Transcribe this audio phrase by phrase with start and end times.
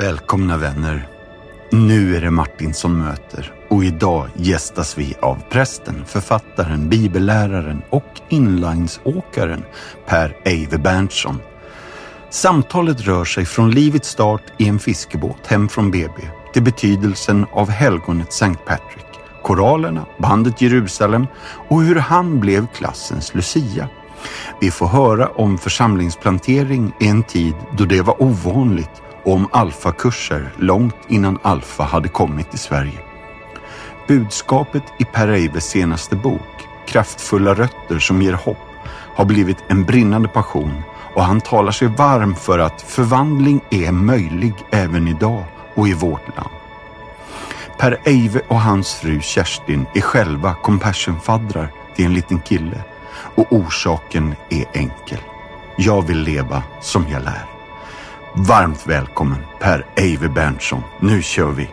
[0.00, 1.08] Välkomna vänner.
[1.72, 8.20] Nu är det Martin som möter och idag gästas vi av prästen, författaren, bibelläraren och
[8.28, 9.64] inlinesåkaren
[10.06, 11.38] Per Eive Berntsson.
[12.30, 16.12] Samtalet rör sig från livets start i en fiskebåt hem från BB
[16.52, 18.54] till betydelsen av helgonet St.
[18.66, 21.26] Patrick, koralerna, bandet Jerusalem
[21.68, 23.88] och hur han blev klassens Lucia.
[24.60, 30.52] Vi får höra om församlingsplantering i en tid då det var ovanligt och om alfakurser
[30.56, 32.98] långt innan alfa hade kommit till Sverige.
[34.08, 38.58] Budskapet i Per Eives senaste bok, Kraftfulla rötter som ger hopp,
[39.14, 40.82] har blivit en brinnande passion
[41.14, 45.44] och han talar sig varm för att förvandling är möjlig även idag
[45.74, 46.50] och i vårt land.
[47.78, 52.82] Per Eive och hans fru Kerstin är själva compassionfaddrar till en liten kille
[53.34, 55.20] och orsaken är enkel.
[55.76, 57.59] Jag vill leva som jag lär.
[58.34, 60.82] Varmt välkommen Per Eive Berntsson.
[61.00, 61.70] Nu kör vi!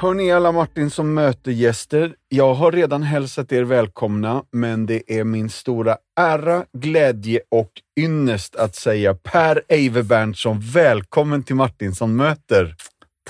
[0.00, 2.14] Hörni alla Martin som mötegäster.
[2.28, 8.56] Jag har redan hälsat er välkomna, men det är min stora ära, glädje och ynnest
[8.56, 12.74] att säga Per Eive Berntsson, välkommen till Martin som möter.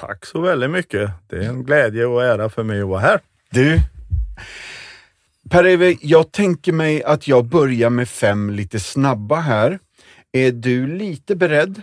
[0.00, 1.10] Tack så väldigt mycket.
[1.26, 3.20] Det är en glädje och ära för mig att vara här.
[3.50, 3.78] Du,
[5.50, 9.78] Per Eive, jag tänker mig att jag börjar med fem lite snabba här.
[10.32, 11.82] Är du lite beredd?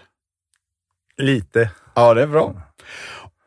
[1.17, 1.69] Lite.
[1.93, 2.64] Ja, det är bra.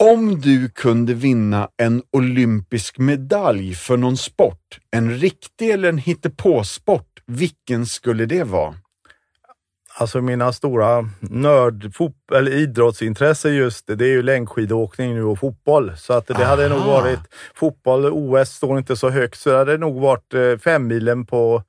[0.03, 7.23] Om du kunde vinna en olympisk medalj för någon sport, en riktig eller en hittepåsport,
[7.27, 8.75] vilken skulle det vara?
[9.95, 11.93] Alltså mina stora nörd,
[12.35, 15.93] eller idrottsintresse just det, det är ju längdskidåkning nu och fotboll.
[15.97, 16.45] Så att det Aha.
[16.45, 17.21] hade nog varit
[17.55, 21.63] fotboll, OS står inte så högt, så det hade nog varit eh, fem milen på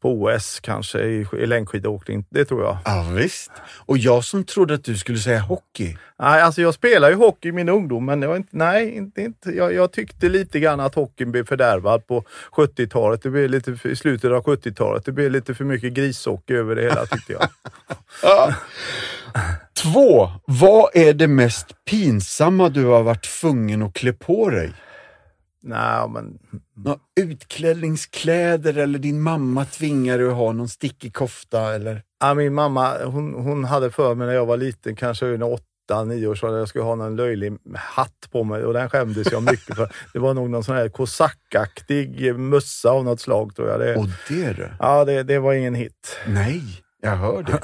[0.00, 2.24] på OS kanske i, i längdskidåkning.
[2.30, 2.78] Det tror jag.
[2.84, 3.50] Ja, visst.
[3.86, 5.96] Och jag som trodde att du skulle säga hockey.
[6.18, 9.50] Nej, alltså jag spelade ju hockey i min ungdom, men jag, inte, nej, inte, inte,
[9.50, 13.22] jag, jag tyckte lite grann att hockeyn blev fördärvad på 70-talet.
[13.22, 15.04] Det blev lite i slutet av 70-talet.
[15.04, 17.48] Det blev lite för mycket grishockey över det hela tyckte jag.
[18.22, 18.54] ja.
[19.82, 20.30] Två.
[20.44, 24.72] Vad är det mest pinsamma du har varit tvungen att klä på dig?
[25.62, 26.38] Nej, men...
[26.76, 32.02] Nå, utklädningskläder eller din mamma tvingar dig att ha någon stickig kofta eller?
[32.20, 36.04] Ja, min mamma hon, hon hade för mig när jag var liten, kanske i åtta,
[36.04, 39.42] nio år, så jag skulle ha någon löjlig hatt på mig och den skämdes jag
[39.42, 39.92] mycket för.
[40.12, 43.80] Det var nog någon sån här kosackaktig mössa av något slag tror jag.
[43.80, 44.68] Det, och det du?
[44.78, 46.16] Ja, det, det var ingen hit.
[46.26, 46.62] Nej.
[47.02, 47.60] Jag hör det.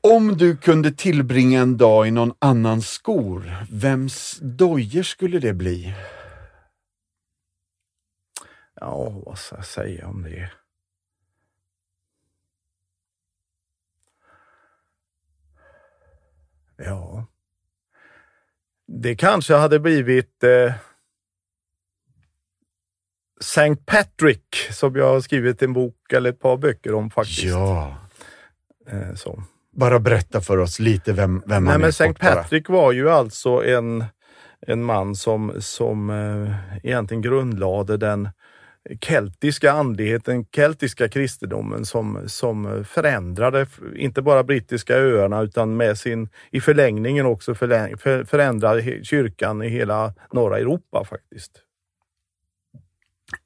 [0.00, 5.94] Om du kunde tillbringa en dag i någon annans skor, vems dojor skulle det bli?
[8.80, 10.50] Ja, vad ska jag säga om det?
[16.76, 17.26] Ja,
[18.86, 20.72] det kanske hade blivit eh,
[23.40, 23.76] St.
[23.76, 27.42] Patrick som jag har skrivit en bok eller ett par böcker om faktiskt.
[27.42, 27.96] Ja.
[28.86, 29.42] Eh, så.
[29.72, 31.88] Bara berätta för oss lite vem, vem Nej, han är.
[31.88, 32.14] St.
[32.14, 32.76] Patrick bara.
[32.76, 34.04] var ju alltså en,
[34.60, 38.28] en man som, som eh, egentligen grundlade den
[39.00, 46.60] keltiska andligheten, keltiska kristendomen som, som förändrade inte bara brittiska öarna utan med sin, i
[46.60, 51.52] förlängningen också förläng, för, förändrade kyrkan i hela norra Europa faktiskt.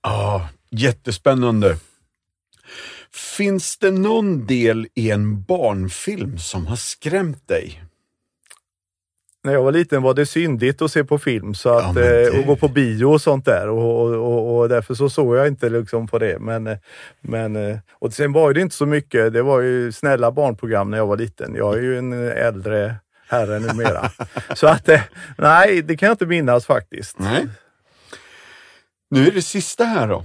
[0.02, 1.76] Ja, ah, jättespännande.
[3.36, 7.83] Finns det någon del i en barnfilm som har skrämt dig?
[9.44, 12.32] När jag var liten var det syndigt att se på film så att, ja, eh,
[12.32, 12.38] det...
[12.38, 15.68] och gå på bio och sånt där och, och, och, därför så såg jag inte
[15.68, 16.38] liksom på det.
[16.38, 16.78] Men, eh,
[17.20, 19.32] men, eh, och sen var det inte så mycket.
[19.32, 21.54] Det var ju snälla barnprogram när jag var liten.
[21.54, 22.94] Jag är ju en äldre
[23.28, 24.10] herre numera.
[24.54, 24.88] så att
[25.38, 27.18] nej, det kan jag inte minnas faktiskt.
[27.18, 27.48] Nej.
[29.10, 30.24] Nu är det sista här då.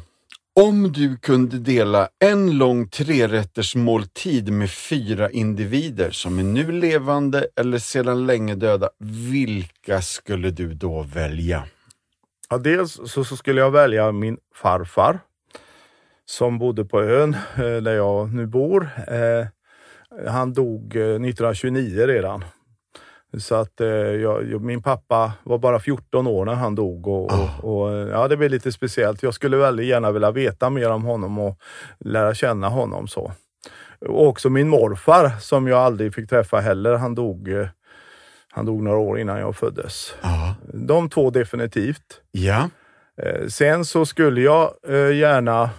[0.61, 7.47] Om du kunde dela en lång trerätters måltid med fyra individer som är nu levande
[7.55, 8.89] eller sedan länge döda,
[9.31, 11.63] vilka skulle du då välja?
[12.49, 15.19] Ja, dels så, så skulle jag välja min farfar
[16.25, 18.89] som bodde på ön eh, där jag nu bor.
[19.07, 19.47] Eh,
[20.27, 22.43] han dog eh, 1929 redan.
[23.37, 27.49] Så att eh, jag, min pappa var bara 14 år när han dog och, Ah.
[27.63, 29.23] och, och ja, det blev lite speciellt.
[29.23, 31.57] Jag skulle väldigt gärna vilja veta mer om honom och
[31.99, 33.31] lära känna honom så.
[34.07, 36.95] Och också min morfar som jag aldrig fick träffa heller.
[36.97, 37.67] Han dog, eh,
[38.51, 40.13] han dog några år innan jag föddes.
[40.21, 40.55] Ja.
[40.73, 42.21] De två definitivt.
[42.31, 42.69] Ja.
[43.23, 45.69] Eh, Sen så skulle jag eh, gärna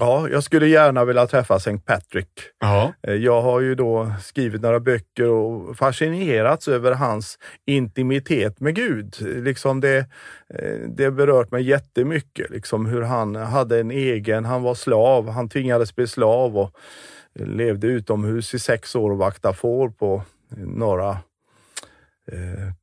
[0.00, 1.78] Ja, jag skulle gärna vilja träffa St.
[1.78, 2.28] Patrick.
[2.60, 2.92] Ja.
[3.02, 9.16] Eh, Jag har ju då skrivit några böcker och fascinerats över hans intimitet med Gud.
[9.20, 9.98] Liksom det,
[10.54, 12.50] eh, det berört mig jättemycket.
[12.50, 16.70] Liksom hur han hade en egen, han var slav, han tvingades bli slav och
[17.34, 20.22] levde utomhus i sex år och vaktade får på
[20.56, 21.16] norra eh,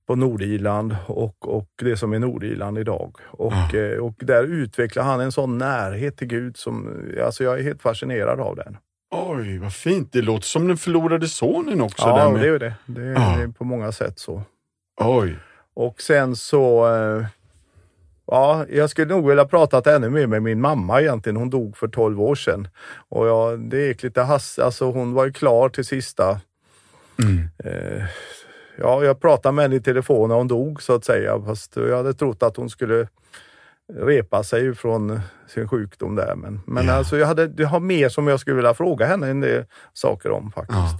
[0.07, 3.15] på Nordirland och, och det som är Nordirland idag.
[3.25, 3.79] Och, Ja.
[3.79, 7.81] eh, och där utvecklar han en sån närhet till Gud som, alltså jag är helt
[7.81, 8.77] fascinerad av den.
[9.15, 10.09] Oj, vad fint.
[10.13, 12.07] Det låter som den förlorade sonen också.
[12.07, 12.41] Ja, med...
[12.41, 12.73] det är det.
[12.85, 13.35] Det är, Ja.
[13.37, 14.41] det är på många sätt så.
[15.01, 15.35] Oj.
[15.73, 17.25] Och sen så, eh,
[18.27, 21.37] ja, jag skulle nog vilja pratat ännu mer med min mamma egentligen.
[21.37, 22.67] Hon dog för 12 år sedan.
[23.09, 26.39] Och jag, det gick lite hast, alltså hon var ju klar till sista
[27.23, 27.47] Mm.
[28.77, 31.41] Ja, jag pratade med henne i telefon när hon dog så att säga.
[31.45, 33.07] Fast jag hade trott att hon skulle
[33.93, 36.35] repa sig från sin sjukdom där.
[36.35, 36.93] Men, men Ja.
[36.93, 40.31] alltså jag, hade, jag har mer som jag skulle vilja fråga henne en del saker
[40.31, 40.77] om faktiskt.
[40.79, 40.99] Ja.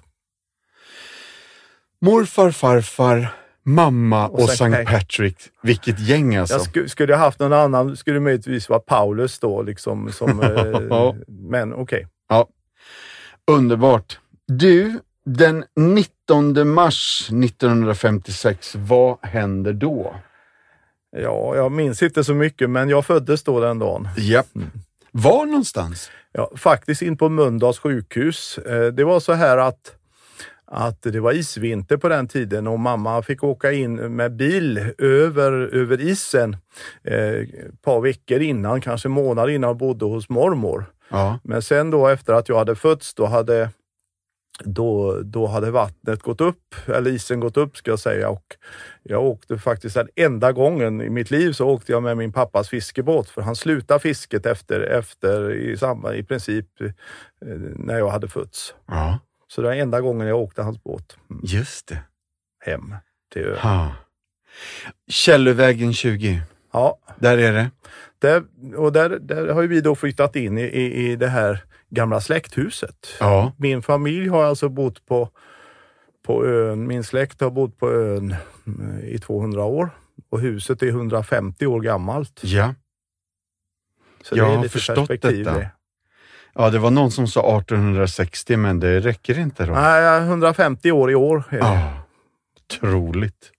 [2.01, 3.27] Morfar, farfar,
[3.63, 4.85] mamma och, Och St.
[4.85, 5.38] Patrick.
[5.63, 6.56] Vilket gäng alltså.
[6.56, 9.62] Jag sku, skulle jag haft någon annan skulle det möjligtvis vara Paulus då.
[9.62, 10.39] Liksom, som,
[10.89, 11.07] Ja.
[11.09, 12.07] eh, men okej.
[13.51, 14.19] Underbart.
[14.47, 20.15] Du, den 19 mars 1956, vad händer då?
[21.18, 24.07] Ja, jag minns inte så mycket men jag föddes då den dagen.
[24.18, 24.47] Japp.
[25.12, 26.12] Var någonstans?
[26.31, 28.57] Ja, faktiskt in på Mölndals sjukhus.
[28.57, 29.95] Eh, Det var så här att,
[30.65, 35.51] att det var isvinter på den tiden och mamma fick åka in med bil över,
[35.51, 36.57] över isen
[37.03, 40.85] eh, ett par veckor innan, kanske månader innan och bodde hos mormor.
[41.09, 41.39] Ja.
[41.44, 43.69] Men sen då efter att jag hade fötts, då hade,
[44.65, 48.30] då, då hade vattnet gått upp, eller isen gått upp ska jag säga.
[48.30, 48.44] Och
[49.04, 52.69] jag åkte faktiskt den enda gången i mitt liv så åkte jag med min pappas
[52.69, 56.92] fiskebåt för han slutade fisket efter, efter i, samband, i princip eh,
[57.75, 58.74] när jag hade fötts.
[58.88, 59.19] ja.
[59.50, 62.00] Så det var enda gången jag åkte hans båt mm, Just det.
[62.65, 62.95] hem
[63.33, 63.57] till ön.
[63.57, 63.92] Ha.
[65.07, 66.42] Källövägen 20.
[66.74, 67.71] Ja, Där är det.
[68.19, 68.44] där,
[68.75, 73.07] och där, där har vi då flyttat in i, i, i det här gamla släkthuset.
[73.19, 73.51] Ja.
[73.57, 75.30] Min familj har alltså bott på,
[76.25, 78.36] på ön, min släkt har bott på ön
[78.68, 79.89] mm, i 200 år
[80.30, 82.39] och huset är 150 år gammalt.
[82.44, 82.74] Ja.
[84.24, 85.57] Så Jag det är lite förstått perspektiv detta.
[85.60, 85.69] det.
[86.54, 89.74] Ja, det var någon som sa 1860, men det räcker inte då.
[89.74, 91.57] Nej, 150 år i år är.
[91.57, 91.94] Ja,
[92.60, 93.51] otroligt.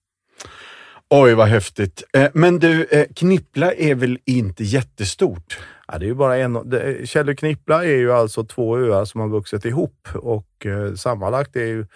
[1.10, 2.02] Oj, vad häftigt.
[2.12, 5.58] Eh, Men du, eh, Knippla är väl inte jättestort?
[5.92, 6.58] Ja, det är ju bara en,
[7.06, 11.64] Källö Knippla är ju alltså två öar som har vuxit ihop och eh, sammanlagt är
[11.66, 11.86] ju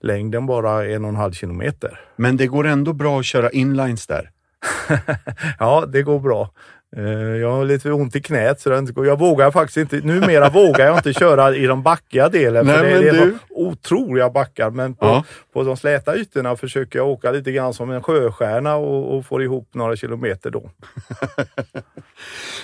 [0.00, 2.00] längden bara en och en halv kilometer.
[2.16, 4.30] Men det går ändå bra att köra inlines där.
[5.58, 6.50] Ja, det går bra.
[6.96, 9.06] Eh, Jag har lite ont i knät så det inte går.
[9.06, 12.66] Jag vågar faktiskt inte, numera vågar jag inte köra i de backiga delen.
[12.66, 14.70] Nej, för det, men det är du- otroliga backar.
[14.70, 15.24] Men på, Ja.
[15.52, 19.42] på de släta ytorna försöker jag åka lite grann som en sjöstjärna och, och får
[19.42, 20.70] ihop några kilometer då.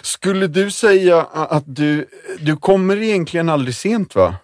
[0.02, 2.06] Skulle du säga att du,
[2.40, 4.36] du kommer egentligen aldrig sent va?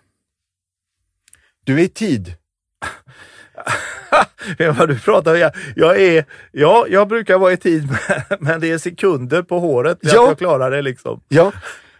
[1.64, 2.34] Du är i tid.
[4.78, 7.88] Vad du pratar jag, jag är, ja, jag brukar vara i tid
[8.40, 10.10] men- det är sekunder på håret Ja.
[10.12, 11.20] jag klarar det liksom.
[11.28, 11.52] Ja,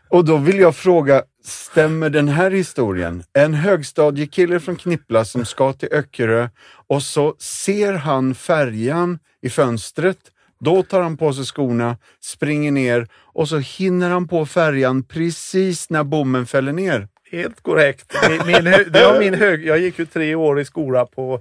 [0.09, 3.23] och då vill jag fråga, stämmer den här historien?
[3.33, 6.49] En högstadiekille från Knippla som ska till Öckerö
[6.87, 10.19] och så ser han färjan i fönstret.
[10.65, 15.91] Då tar han på sig skorna, springer ner och så hinner han på färjan precis
[15.91, 17.09] när bommen fäller ner.
[17.33, 18.13] Helt korrekt.
[18.47, 21.41] Min, det var min hög, jag gick ju tre år i skola på,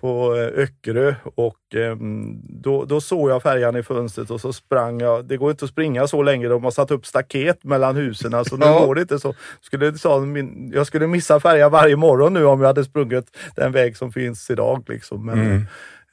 [0.00, 5.00] på eh, Öckerö och ehm, då, då såg jag färjan i fönstret och så sprang
[5.00, 5.24] jag.
[5.24, 8.44] Det går inte att springa så länge, de har satt upp staket mellan husen.
[8.44, 8.86] Så nu Ja.
[8.86, 9.34] går det inte så.
[9.60, 13.72] Skulle, sa min, jag skulle missa färjan varje morgon nu om jag hade sprungit den
[13.72, 14.84] väg som finns idag.
[14.88, 15.26] Liksom.
[15.26, 15.66] Men, Mm.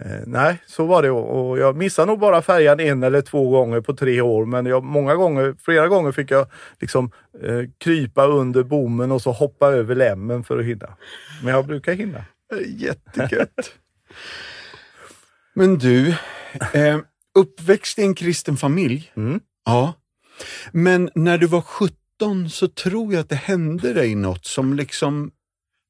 [0.06, 3.50] Eh, nej, så var det och och jag missade nog bara färjan en eller två
[3.50, 4.46] gånger på tre år.
[4.46, 6.48] Men jag, många gånger, flera gånger fick jag
[6.80, 7.12] liksom
[7.44, 10.98] eh, krypa under bommen och så hoppa över lämmen för att hinna.
[11.44, 12.26] Men jag brukar hinna.
[12.66, 13.74] Jättegött.
[15.54, 16.10] Men du,
[16.74, 17.00] eh,
[17.36, 19.12] uppväxt i en kristen familj.
[19.16, 19.40] Mm.
[19.66, 19.94] Ja.
[20.72, 25.32] Men när du var 17 så tror jag att det hände dig något som liksom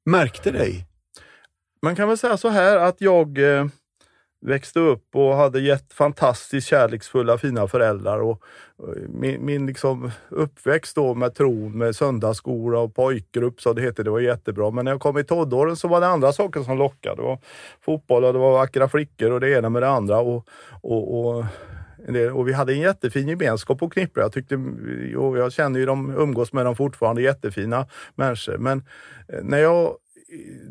[0.06, 0.86] märkte dig.
[1.82, 3.66] man kan väl säga så här att jag eh,
[4.46, 8.20] växte upp och hade gett fantastiskt kärleksfulla, fina föräldrar.
[8.20, 8.42] Och,
[8.80, 14.04] eh, min, min liksom uppväxt då med tron, med söndagsskola och pojkgrupp, så det hette,
[14.04, 14.72] det var jättebra.
[14.72, 17.16] Men när jag kom i tonåren så var det andra saker som lockade.
[17.16, 17.40] Det var
[17.82, 20.20] fotboll och det var vackra flickor och det ena med det andra.
[20.20, 20.48] Och,
[20.82, 21.46] och, och
[22.34, 24.20] och vi hade en jättefin gemenskap på knippe.
[24.20, 24.56] Jag, tyckte,
[25.18, 28.58] och jag känner ju dem, umgås med dem fortfarande, jättefina människor.
[28.58, 28.84] Men
[29.28, 29.96] eh, när jag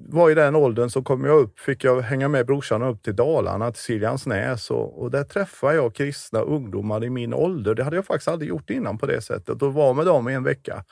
[0.09, 3.17] var i den åldern så kom jag upp, fick jag hänga med brorsan upp till
[3.17, 7.75] Dalarna, till Siljansnäs och, och där träffade jag kristna ungdomar i min ålder.
[7.75, 10.35] Det hade jag faktiskt aldrig gjort innan på det sättet och var med dem i
[10.35, 10.85] en vecka.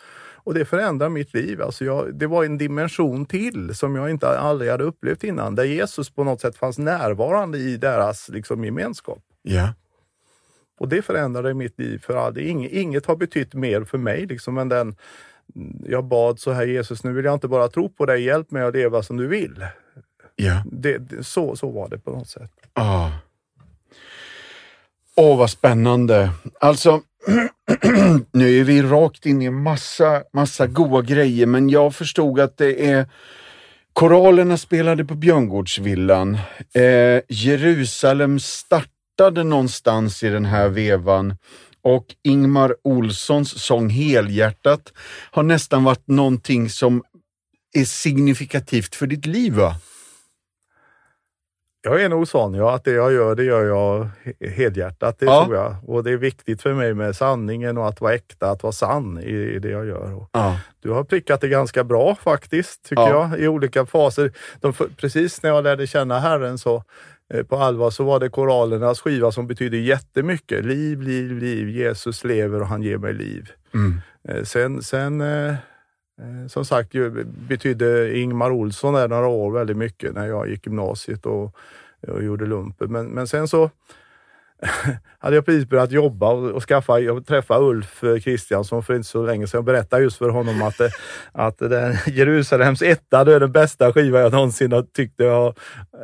[0.45, 1.63] Och det förändrade mitt liv.
[1.63, 5.65] Alltså jag, det var en dimension till som jag inte aldrig hade upplevt innan, där
[5.65, 9.23] Jesus på något sätt fanns närvarande i deras liksom, gemenskap.
[9.43, 9.75] Ja.
[10.79, 12.49] Och det förändrade mitt liv för aldrig.
[12.49, 14.97] Inget, inget har betytt mer för mig liksom än den
[15.87, 18.63] jag bad så här Jesus, nu vill jag inte bara tro på dig, hjälp mig
[18.63, 19.67] att leva som du vill.
[20.37, 20.63] Ja.
[20.73, 22.51] Det, det, så, så var det på något sätt.
[22.73, 23.11] Ah.
[25.17, 26.31] Åh, vad spännande.
[26.61, 27.01] Alltså,
[28.33, 32.91] nu är vi rakt in i massa, massa goa grejer, men jag förstod att det
[32.91, 33.07] är
[33.93, 36.39] Koralerna spelade på Björngårdsvillan.
[36.75, 41.37] Eh, Jerusalem startade någonstans i den här vevan
[41.83, 44.93] och Ingmar Olssons sång Helhjärtat
[45.31, 47.03] har nästan varit någonting som
[47.73, 49.75] är signifikativt för ditt liv va?
[51.83, 54.09] Jag är nog sån, ja, att det jag gör, det gör jag
[54.51, 55.19] helhjärtat.
[55.19, 55.45] Det ja.
[55.45, 55.77] tror jag.
[55.87, 59.19] Och det är viktigt för mig med sanningen och att vara äkta, att vara sann
[59.23, 60.27] i, i det jag gör.
[60.33, 60.61] Ja.
[60.81, 63.31] Du har prickat det ganska bra faktiskt, tycker ja.
[63.31, 64.33] jag, i olika faser.
[64.61, 66.85] De, precis när jag lärde känna Herren så
[67.49, 70.65] på allvar så var det koralernas skiva som betyder jättemycket.
[70.65, 71.69] Liv, liv, liv.
[71.69, 73.51] Jesus lever och han ger mig liv.
[73.75, 74.01] Mm.
[74.29, 75.55] Eh, sen, sen eh,
[76.49, 76.93] som sagt
[77.49, 81.57] betydde Ingmar Olsson där några år väldigt mycket när jag gick gymnasiet och,
[82.09, 82.93] och gjorde lumpen.
[82.93, 83.71] Men, men sen så
[85.19, 89.09] hade jag precis börjat jobba och, och skaffa, jag träffade Ulf eh, Kristiansson för inte
[89.09, 89.59] så länge sedan.
[89.59, 90.89] och berättade just för honom att, eh,
[91.33, 95.59] att den Jerusalems etta, det är den bästa skiva jag någonsin har tyckt jag,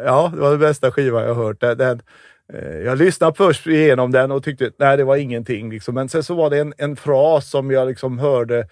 [0.04, 1.60] ja, det var den bästa skiva jag hört.
[1.60, 2.00] Den, den,
[2.52, 5.70] eh, jag lyssnade först igenom den och tyckte, nej det var ingenting.
[5.70, 5.94] Liksom.
[5.94, 8.68] Men sen så var det en, en fras som jag liksom hörde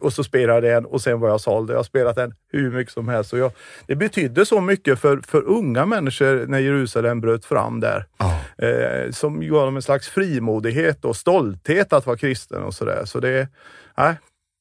[0.00, 1.70] och så spelade jag den och sen var jag såld.
[1.70, 3.32] Jag har spelat den hur mycket som helst.
[3.32, 3.52] Och jag,
[3.86, 8.06] det betydde så mycket för, för unga människor när Jerusalem bröt fram där.
[8.18, 8.66] Oh.
[8.68, 13.04] Eh, som gav dem en slags frimodighet och stolthet att vara kristen och sådär.
[13.04, 13.48] Så det,
[13.96, 14.14] nej,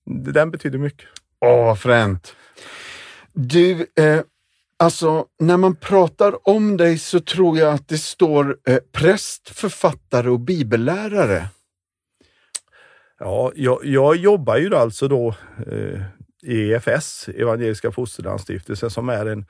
[0.05, 1.07] den betyder mycket.
[1.45, 2.35] Åh, vad fränt.
[3.33, 4.21] Du, eh,
[4.79, 10.29] alltså när man pratar om dig så tror jag att det står eh, präst, författare
[10.29, 11.47] och bibellärare.
[13.19, 15.35] Ja, jag, jag jobbar ju alltså då
[15.71, 16.01] eh,
[16.43, 19.45] i EFS, Evangeliska Fosterlandsstiftelsen, som är en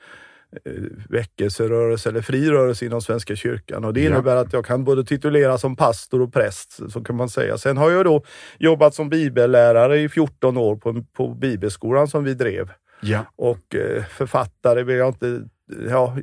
[0.64, 3.84] eh, väckelserörelse eller fri rörelse inom Svenska kyrkan.
[3.84, 4.40] Och det innebär ja.
[4.40, 7.58] att jag kan både titulera som pastor och präst, så kan man säga.
[7.58, 8.22] Sen har jag då
[8.58, 12.70] jobbat som bibellärare i 14 år på, på bibelskolan som vi drev.
[13.00, 13.24] Ja.
[13.36, 15.42] Och eh, författare vill jag inte
[15.88, 16.16] ja,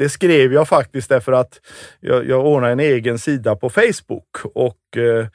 [0.00, 1.60] det skrev jag faktiskt därför att
[2.00, 5.26] jag, jag ordnade en egen sida på Facebook och eh,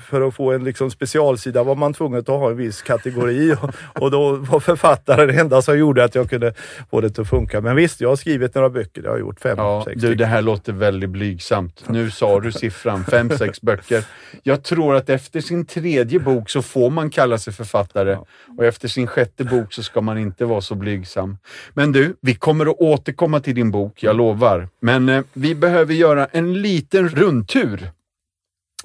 [0.00, 3.74] för att få en liksom specialsida var man tvungen att ha en viss kategori och,
[4.02, 6.54] och då var författare det enda som gjorde att jag kunde
[6.90, 7.60] få det att funka.
[7.60, 9.02] Men visst, jag har skrivit några böcker.
[9.02, 11.84] Det har jag gjort fem, ja, sex du, Det här låter väldigt blygsamt.
[11.88, 14.04] Nu sa du siffran, fem, sex böcker.
[14.42, 18.26] Jag tror att efter sin tredje bok så får man kalla sig författare ja.
[18.58, 21.38] och efter sin sjätte bok så ska man inte vara så blygsam.
[21.74, 24.68] Men du, vi kommer att återkomma till din bok, jag lovar.
[24.80, 27.90] Men eh, vi behöver göra en liten rundtur.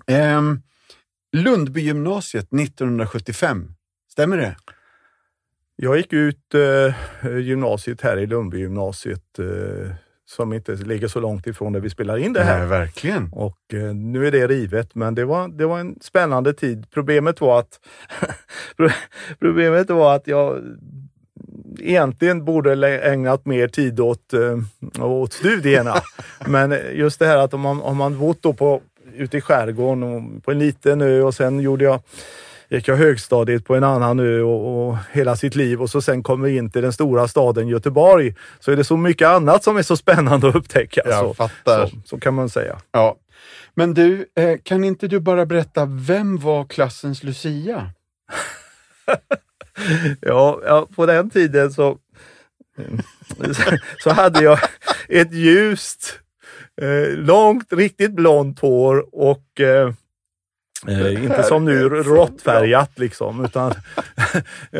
[0.07, 0.41] Eh,
[1.31, 3.73] Lundbygymnasiet 1975,
[4.11, 4.55] stämmer det?
[5.75, 11.73] Jag gick ut eh, gymnasiet här i Lundbygymnasiet eh, som inte ligger så långt ifrån
[11.73, 12.59] där vi spelar in det här.
[12.59, 13.29] Nej, verkligen.
[13.31, 16.85] Och eh, nu är det rivet, men det var, det var en spännande tid.
[16.91, 17.79] Problemet var att
[19.39, 20.61] problemet var att jag
[21.79, 25.95] egentligen borde ägnat mer tid åt, äh, åt studierna.
[26.45, 28.81] Men just det här att om man, om man bott då på,
[29.15, 32.01] ute i skärgården och på en liten ö och sen gjorde jag
[32.69, 36.23] gick jag högstadiet på en annan ö och, och, hela sitt liv och så sen
[36.23, 39.81] kommer in till den stora staden Göteborg så är det så mycket annat som är
[39.81, 41.01] så spännande att upptäcka.
[41.05, 41.49] Jag så.
[41.65, 42.77] Så, så, kan man säga.
[42.91, 43.15] Ja.
[43.73, 47.89] Men du, eh, kan inte du bara berätta, vem var klassens Lucia?
[50.21, 51.97] ja, ja, på den tiden så,
[54.03, 54.59] så hade jag
[55.09, 56.19] ett ljust,
[56.81, 59.93] eh, långt, riktigt blont hår och eh,
[60.87, 63.45] Eh, inte som nu råttfärgat liksom.
[63.45, 63.73] Utan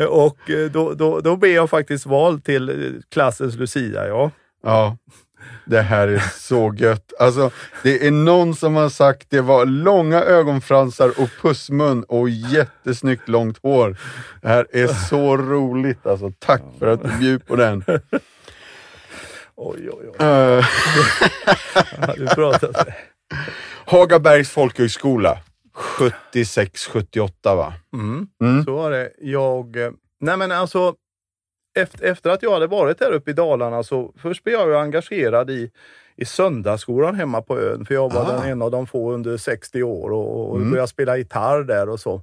[0.08, 0.38] och
[0.70, 4.08] då, då, då blev jag faktiskt vald till klassens Lucia.
[4.08, 4.30] Ja.
[4.62, 4.96] Ja,
[5.64, 7.12] det här är så gött.
[7.20, 7.50] Alltså,
[7.82, 13.58] det är någon som har sagt det var långa ögonfransar och pussmun och jättesnyggt långt
[13.62, 13.96] hår.
[14.42, 16.32] Det här är så roligt alltså.
[16.38, 17.84] Tack för att du bjöd på den.
[19.56, 20.26] Oj, oj, oj.
[20.26, 20.64] Uh,
[22.16, 22.88] du pratat.
[23.86, 25.38] Hagabergs folkhögskola,
[26.32, 27.74] 76-78 va?
[27.92, 28.26] Mm.
[28.42, 28.64] Mm.
[28.64, 29.10] Så var det.
[29.20, 30.94] Jag, eh, nej men alltså,
[31.74, 35.50] efter, efter att jag hade varit där uppe i Dalarna så först blev jag engagerad
[35.50, 35.70] i,
[36.16, 37.84] i söndagsskolan hemma på ön.
[37.86, 38.32] För jag var Ah.
[38.32, 40.70] den en av de få under 60 år och, och Mm.
[40.70, 42.22] började spela gitarr där och så.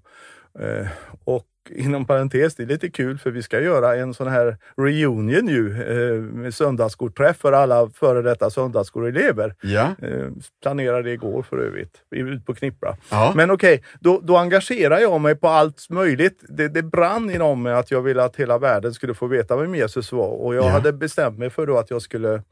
[0.60, 0.88] Eh,
[1.24, 5.48] och inom parentes, det är lite kul för vi ska göra en sån här reunion
[5.48, 9.56] ju eh, med söndagsskolträff för alla före detta söndagsskoleelever.
[9.62, 9.96] Ja.
[10.01, 10.27] Eh,
[10.62, 12.96] planerade igår för övrigt, ut på Knippra.
[13.12, 13.34] ja.
[13.36, 16.44] Men okej, då, då engagerar jag mig på allt möjligt.
[16.50, 19.75] Det, det brann inom mig att jag ville att hela världen skulle få veta vem
[19.75, 20.27] Jesus var.
[20.30, 20.70] Och jag Ja.
[20.70, 22.44] hade bestämt mig för då att jag skulle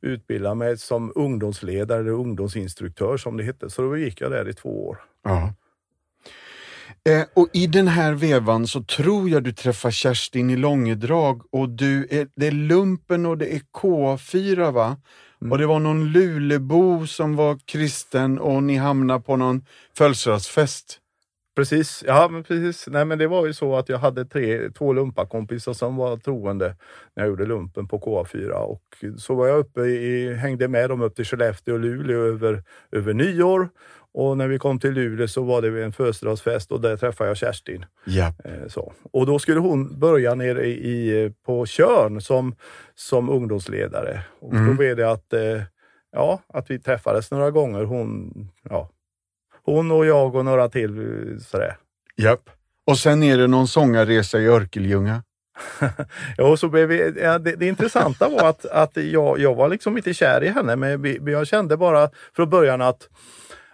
[0.00, 3.70] utbilda mig som ungdomsledare eller ungdomsinstruktör som det hette.
[3.70, 4.98] Så då gick jag där i två år.
[5.24, 5.52] Ja.
[7.06, 11.68] Eh, och i den här vevan så tror jag du träffar Kerstin i Långedrag och
[11.68, 14.96] du är, det är lumpen och det är K4 va?
[15.50, 19.64] Och det var någon Lulebo som var kristen och ni hamnade på någon
[19.98, 21.00] födelsedagsfest.
[21.56, 22.88] Precis, ja men precis.
[22.90, 26.76] Nej men det var ju så att jag hade tre, två lumpakompisar som var troende
[27.16, 28.82] när jag gjorde lumpen på KA4 och
[29.18, 33.14] så var jag uppe i, hängde med dem upp till Skellefteå och Luleå över, över
[33.14, 33.68] nyår.
[34.18, 37.36] Och när vi kom till Luleå så var det en födelsedagsfest och där träffade jag
[37.36, 37.84] Kerstin.
[38.04, 38.32] Ja.
[38.44, 38.92] Eh, så.
[39.12, 42.54] Och då skulle hon börja nere i, på Tjörn som,
[42.94, 44.22] som ungdomsledare.
[44.40, 44.66] Och Mm.
[44.66, 45.62] Då blev det att, eh,
[46.12, 47.84] ja, att vi träffades några gånger.
[47.84, 48.32] Hon,
[48.70, 48.90] ja,
[49.64, 51.40] hon och jag och några till.
[51.40, 51.76] Sådär.
[52.16, 52.50] Japp.
[52.86, 55.22] Och sen är det någon sångarresa i Örkelljunga.
[56.36, 59.96] Ja, så blev vi, ja, det, det intressanta var att, att jag, jag var liksom
[59.96, 63.08] inte kär i henne, men jag kände bara från början att,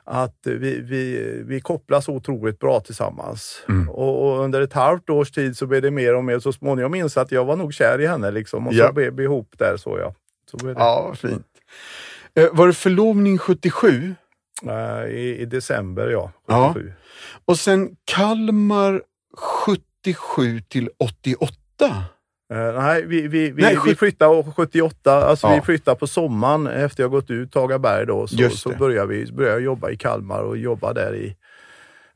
[0.04, 3.64] att vi, vi, vi kopplas otroligt bra tillsammans.
[3.68, 3.88] Mm.
[3.88, 6.38] Och, och under ett halvt års tid så blev det mer och mer.
[6.38, 8.86] Så småningom minns jag att jag var nog kär i henne liksom, och Ja.
[8.86, 9.76] så blev vi ihop där.
[9.76, 10.14] Så, ja.
[10.50, 10.74] så.
[10.76, 11.46] Ja, fint.
[12.34, 14.14] Eh, var det förlovning 77?
[14.66, 16.32] Eh, I, I december, ja.
[16.48, 16.72] Ja.
[16.74, 16.92] 77.
[17.44, 19.02] Och sen Kalmar
[20.04, 21.50] 77 till 88?
[22.52, 25.54] Eh, nej, vi, vi, vi, Nej, vi flyttade 78, alltså Ja.
[25.54, 28.26] vi flyttade på sommaren efter jag gått ut Tagaberg då.
[28.26, 28.76] Så, så det.
[28.76, 31.36] började vi började jag jobba i Kalmar och jobba där i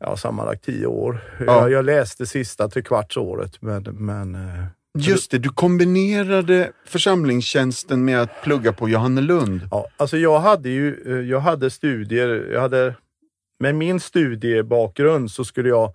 [0.01, 1.19] ja, sammanlagt tio år.
[1.39, 1.45] Ja.
[1.47, 4.65] Jag, jag läste sista trekvartsåret men, men eh,
[4.99, 9.61] Just det, du kombinerade församlingstjänsten med att plugga på Johannelund.
[9.71, 12.95] ja, alltså jag hade ju eh, jag hade studier, jag hade
[13.61, 15.95] med min studiebakgrund så skulle jag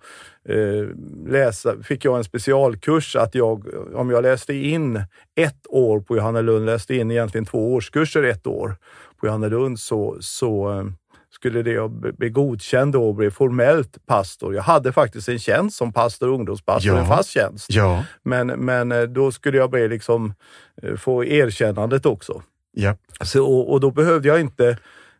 [1.26, 6.66] läsa, fick jag en specialkurs att jag, om jag läste in ett år på Johannelund,
[6.66, 8.76] läste in egentligen två årskurser ett år
[9.20, 10.84] på Johannelund så, så eh,
[11.30, 14.54] skulle det bli godkänd och bli formellt pastor.
[14.54, 16.98] Jag hade faktiskt en tjänst som pastor, ungdomspastor, Ja.
[17.00, 17.66] en fast tjänst.
[17.70, 18.04] Ja.
[18.22, 20.34] Men, men eh, då skulle jag bli liksom,
[20.82, 22.42] eh, få erkännandet också.
[22.72, 22.96] ja.
[23.24, 24.78] Så, och, och då behövde jag inte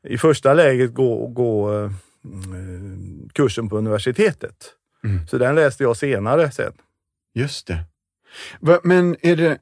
[0.08, 1.90] i första läget gå, gå eh,
[2.24, 4.54] mm, kursen på universitetet.
[5.04, 5.26] Mm.
[5.26, 6.72] Så den läste jag senare sen.
[7.34, 7.78] Just det.
[8.60, 9.58] Va, men är det...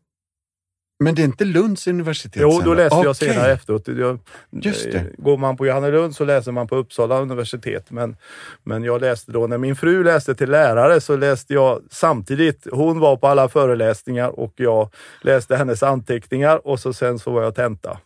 [1.05, 2.43] Men det är inte Lunds universitet?
[2.43, 3.15] Jo, då läste jag Okej.
[3.29, 3.89] senare efteråt.
[3.89, 4.19] Jag,
[4.51, 4.99] Just det.
[4.99, 7.91] eh, Går man på Johannelund så läser man på Uppsala universitet.
[7.91, 8.17] Men,
[8.63, 12.67] men jag läste då, när min fru läste till lärare så läste jag samtidigt.
[12.73, 17.43] Hon var på alla föreläsningar och jag läste hennes anteckningar och så sen så var
[17.43, 17.99] jag tenta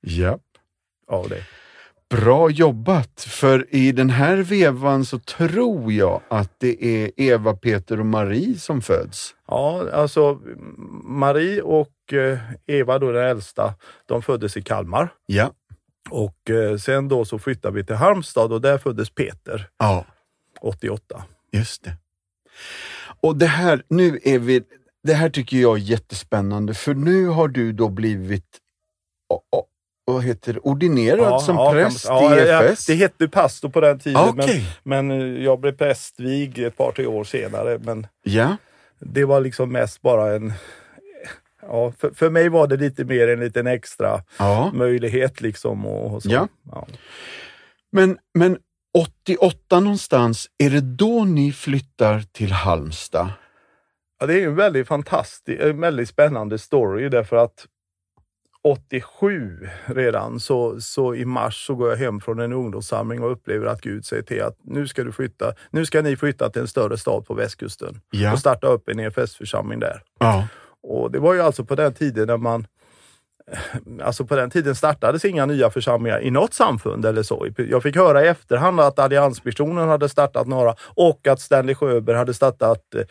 [0.00, 0.38] Ja.
[1.08, 1.42] av det.
[2.10, 8.00] Bra jobbat, för i den här vevan så tror jag att det är Eva, Peter
[8.00, 9.34] och Marie som föds.
[9.46, 10.40] Ja, alltså
[11.04, 13.74] Marie och eh, Eva, då den äldsta,
[14.06, 15.08] de föddes i Kalmar.
[15.26, 15.52] Ja.
[16.10, 20.06] Och eh, sen då så flyttade vi till Halmstad och där föddes Peter, Ja,
[20.60, 21.24] 88.
[21.52, 21.96] just det.
[23.20, 24.62] Och det här, nu är vi,
[25.02, 28.58] det här tycker jag är jättespännande, för nu har du då blivit
[30.06, 32.86] vad heter ordinerad som ja, präst ja, i ja, EFS?
[32.86, 34.64] Det hette pastor på den tiden, Okej.
[34.82, 37.78] men, men eh, jag blev prästvig ett par, tre år senare.
[37.78, 38.56] Men Ja,
[38.98, 40.52] det var liksom mest bara en...
[41.62, 44.70] Ja, för, för mig var det lite mer en liten extra ja.
[44.74, 45.86] möjlighet liksom.
[45.86, 46.30] Och, och så.
[46.30, 46.48] Ja.
[46.72, 46.86] Ja.
[47.92, 48.58] Men, men
[48.98, 53.28] 88 någonstans, är det då ni flyttar till Halmstad?
[54.20, 57.66] Ja, det är en väldigt fantastisk, en väldigt spännande story därför att
[58.66, 63.66] 87 redan, så, så i mars så går jag hem från en ungdomssamling och upplever
[63.66, 66.68] att Gud säger till att nu ska du flytta, nu ska ni flytta till en
[66.68, 68.32] större stad på västkusten Ja.
[68.32, 70.02] och starta upp en EFS-församling där.
[70.18, 70.48] Ja.
[70.82, 72.66] Och det var ju alltså på den tiden när man
[74.02, 77.46] Alltså på den tiden startades inga nya församlingar i något samfund eller så.
[77.56, 82.34] Jag fick höra i efterhand att Alliansmissionen hade startat några och att Stanley Sjöberg hade
[82.34, 83.02] startat eh,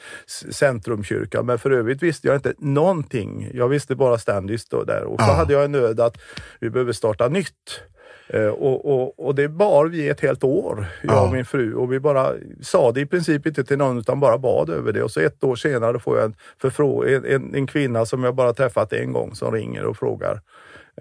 [0.52, 1.46] Centrumkyrkan.
[1.46, 3.50] Men för övrigt visste jag inte någonting.
[3.54, 5.34] Jag visste bara Stanley stod där och så Ja.
[5.34, 6.18] hade jag en nöd att
[6.60, 7.82] vi behöver starta nytt.
[8.28, 11.26] Eh, Och, och, och det bar vi ett helt år, jag Ja.
[11.28, 11.74] och min fru.
[11.74, 15.04] Och vi bara sa det i princip inte till någon utan bara bad över det.
[15.04, 18.36] Och så ett år senare får jag en, förfrå- en, en, en kvinna som jag
[18.36, 20.42] bara träffat en gång som ringer och frågar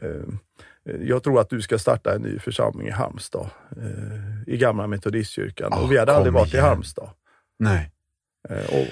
[0.02, 0.08] eh,
[1.00, 5.72] jag tror att du ska starta en ny församling i Halmstad, eh, i gamla metodistkyrkan.
[5.72, 6.64] Ah, och vi hade aldrig kom varit igen.
[6.64, 7.08] i Halmstad.
[7.58, 7.90] Nej.
[8.48, 8.86] Eh, och,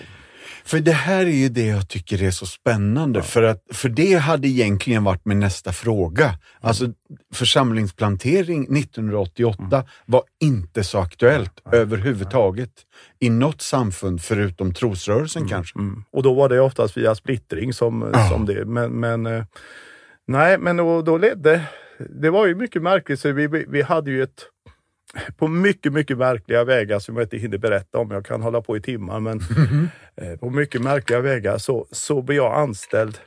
[0.64, 4.14] För det här är ju det jag tycker är så spännande, för, att, för det
[4.14, 6.38] hade egentligen varit min nästa fråga.
[6.61, 6.87] Alltså
[7.35, 12.70] församlingsplantering 1988 var inte så aktuellt överhuvudtaget
[13.20, 15.79] i något samfund förutom trosrörelsen kanske.
[15.79, 16.05] mm.
[16.12, 18.29] och då var det oftast via splittring som, Ja.
[18.29, 18.64] som det.
[18.64, 19.44] Men, men eh,
[20.27, 21.64] nej, men då, då ledde,
[22.20, 23.20] det var ju mycket märkligt.
[23.20, 24.44] Så vi, vi hade ju ett
[25.37, 28.11] på mycket, mycket märkliga vägar som jag inte hinner berätta om.
[28.11, 29.40] Jag kan hålla på i timmar, men
[30.16, 33.18] eh, på mycket märkliga vägar så, så blev jag anställd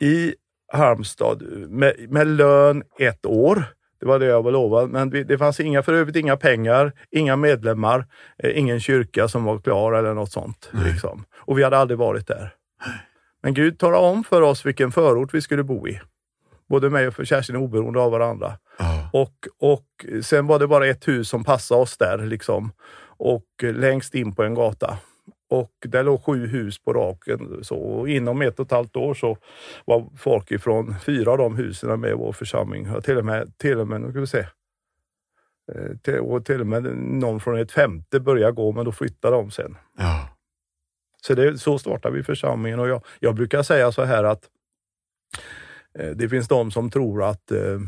[0.00, 0.34] i
[0.72, 3.64] Halmstad med, med lön ett år.
[4.00, 7.36] Det var det jag var lovad, men det fanns inga, för övrigt inga pengar, inga
[7.36, 8.06] medlemmar,
[8.38, 10.70] eh, ingen kyrka som var klar eller något sånt.
[10.84, 11.24] Liksom.
[11.34, 12.54] Och vi hade aldrig varit där.
[13.42, 16.00] Men Gud talade om för oss vilken förort vi skulle bo i.
[16.68, 18.52] Både mig och för Kerstin oberoende av varandra.
[18.82, 19.10] Ja.
[19.12, 22.72] Och, och sen var det bara ett hus som passade oss där liksom.
[23.16, 24.98] Och längst in på en gata.
[25.50, 27.64] Och där låg sju hus på raken.
[27.64, 29.36] Så, och inom ett och ett halvt år så
[29.84, 32.90] var folk ifrån fyra av de husen med i vår församling.
[32.90, 34.46] Och till och med, till och med, nu ska vi se.
[35.72, 39.36] Eh, Till, och till och med någon från ett femte började gå, men då flyttade
[39.36, 39.76] de sen.
[39.98, 40.28] Ja.
[41.26, 44.48] Så det, så startade vi församlingen och jag, jag brukar säga så här att
[45.98, 47.80] eh, det finns de som tror att eh,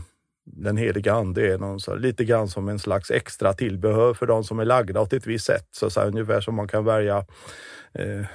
[0.47, 4.45] den heliga ande är någon så, lite grann som en slags extra tillbehör för de
[4.45, 5.69] som är lagda åt ett visst sätt.
[5.71, 7.19] Så, så här, ungefär som man kan välja
[7.93, 8.27] eh,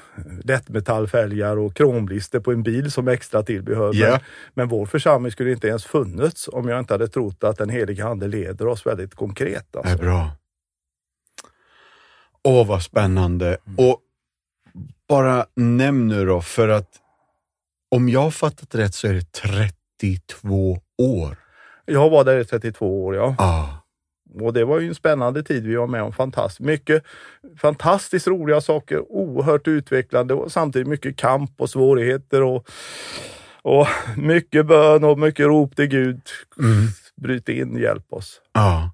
[0.43, 3.91] lättmetallfälgar och kromlister på en bil som extra tillbehör.
[3.95, 4.09] Ja.
[4.09, 4.19] Men,
[4.53, 8.05] men vår församling skulle inte ens funnits om jag inte hade trott att den heliga
[8.07, 9.67] ande leder oss väldigt konkret.
[9.71, 9.97] Det är Alltså.
[9.97, 10.31] bra.
[12.43, 13.57] Åh, vad spännande.
[13.77, 13.99] Och
[15.07, 16.89] bara nämn nu då, för att
[17.91, 21.37] om jag har fattat rätt så är det 32 år.
[21.89, 23.35] Jag var där i 32 år, ja.
[23.37, 23.65] Ah.
[24.41, 26.13] Och det var ju en spännande tid vi var med om.
[26.13, 27.03] Fantastiskt mycket
[27.57, 32.69] fantastiskt roliga saker, oerhört utvecklande och samtidigt mycket kamp och svårigheter och,
[33.61, 36.21] och mycket bön och mycket rop till Gud.
[37.15, 38.41] Bryt in, hjälp oss.
[38.53, 38.91] Ja.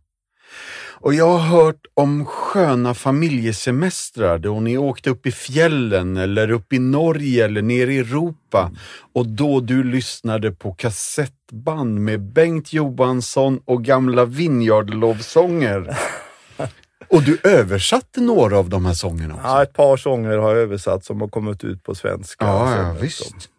[1.06, 6.74] Och jag har hört om sköna familjesemestrar då ni åkte upp i fjällen eller upp
[6.74, 8.72] i Norge eller ner i Europa
[9.14, 15.98] och då du lyssnade på kassettband med Bengt Johansson och gamla Vineyard-lovsånger.
[17.08, 19.48] Och du översatte några av de här sångerna också?
[19.48, 22.46] Ja, ett par sånger har jag översatt som har kommit ut på svenska.
[22.46, 23.50] Ja, ja så- visst.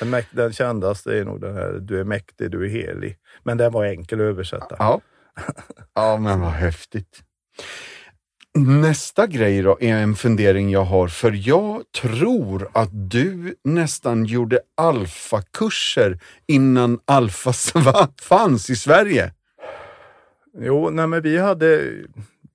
[0.00, 3.16] Den, den kändaste är nog den här Du är mäktig, du är helig.
[3.42, 4.76] Men den var enkel att översätta.
[4.78, 5.00] Ja.
[5.94, 7.22] Ja, men vad häftigt.
[8.58, 14.60] Nästa grej då är en fundering jag har, för jag tror att du nästan gjorde
[14.76, 17.52] alfakurser innan alfa
[18.22, 19.32] fanns i Sverige.
[20.60, 21.84] Jo, nej men vi hade,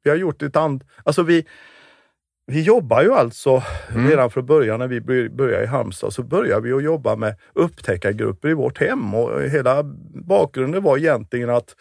[0.03, 1.45] vi har gjort ett annat, alltså vi,
[2.45, 3.63] vi jobbar ju alltså
[3.95, 7.35] redan från början när vi bör- började i Halmstad så började vi att jobba med
[7.53, 9.83] upptäckargrupper i vårt hem och hela
[10.25, 11.75] bakgrunden var egentligen att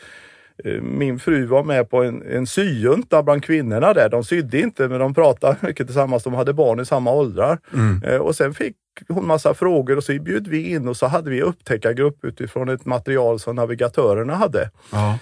[0.82, 4.08] min fru var med på en, en syjunta bland kvinnorna där.
[4.08, 6.22] De sydde inte men de pratade mycket tillsammans.
[6.22, 7.58] De hade barn i samma åldrar.
[8.04, 8.76] Eh, och sen fick
[9.08, 12.84] hon massa frågor och så bjöd vi in och så hade vi upptäckargrupp utifrån ett
[12.84, 14.70] material som navigatörerna hade.
[14.92, 15.18] Ja.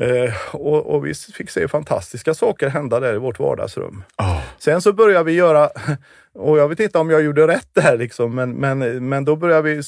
[0.00, 4.04] Eh, och, och vi fick se fantastiska saker hända där i vårt vardagsrum.
[4.16, 4.42] Ja.
[4.58, 5.70] Sen så började vi göra,
[6.34, 9.62] och jag vet inte om jag gjorde rätt där liksom, men, men, men då började
[9.62, 9.82] vi,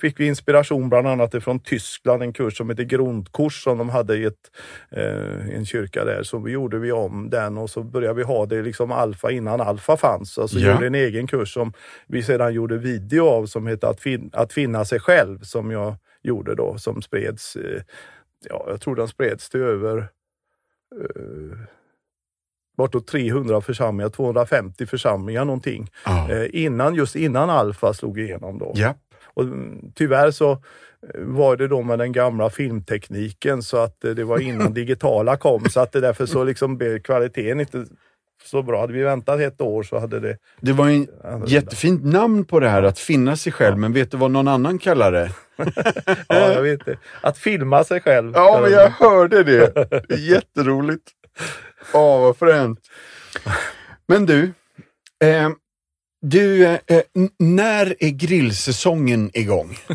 [0.00, 4.16] fick vi inspiration bland annat ifrån Tyskland, en kurs som heter grundkurs som de hade
[4.16, 4.50] i ett,
[4.90, 6.22] eh, en kyrka där.
[6.22, 9.60] Så vi gjorde vi om den och så började vi ha det liksom alfa innan
[9.60, 10.38] alfa fanns.
[10.38, 10.72] Alltså Ja.
[10.72, 11.72] gjorde en egen kurs som
[12.08, 15.94] vi sedan gjorde video av som heter att, fin- att finna sig själv som jag
[16.22, 17.82] gjorde då som spreds eh,
[18.48, 19.98] ja, jag tror den spreds till över
[21.00, 21.58] eh,
[22.76, 25.90] bortåt 300 församlingar, 250 församlingar någonting.
[26.04, 26.30] Ja.
[26.30, 28.72] Eh, innan, just innan Alfa slog igenom då.
[28.74, 28.94] ja.
[29.34, 30.62] Och, mm, tyvärr så
[31.14, 35.64] var det då med den gamla filmtekniken så att eh, det var innan digitala kom
[35.64, 37.86] så att det därför så liksom blev kvaliteten inte
[38.46, 38.80] så bra.
[38.80, 40.38] Hade vi väntat ett år så hade det...
[40.60, 41.08] Det var en
[41.46, 44.78] jättefint namn på det här, att finna sig själv, men vet du vad någon annan
[44.78, 45.30] kallar det?
[46.28, 46.98] ja, jag vet det.
[47.20, 48.32] Att filma sig själv.
[48.34, 49.72] Ja, men jag hörde det.
[50.18, 51.10] Jätteroligt.
[51.92, 52.80] Ja, vad fränt.
[54.08, 54.52] Men du,
[55.24, 55.50] eh,
[56.22, 56.78] du eh,
[57.38, 59.76] när är grillsäsongen igång?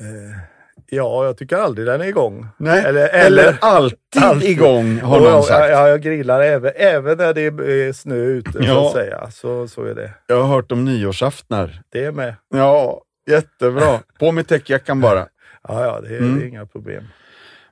[0.00, 0.51] eh,
[0.94, 2.46] Ja, jag tycker aldrig den är igång.
[2.56, 5.70] Nej, eller, eller, eller alltid, alltid igång har någon jag, sagt.
[5.70, 8.66] Ja, jag grillar även, även när det är snö ute ja.
[8.66, 9.30] så att säga.
[9.30, 10.14] Så, så är det.
[10.26, 11.82] Jag har hört om nyårsaftnar.
[11.88, 12.34] Det är med.
[12.54, 14.00] Ja, jättebra.
[14.18, 15.26] På med täckjackan bara.
[15.68, 16.38] Ja, ja, det är, mm.
[16.38, 17.04] det är inga problem.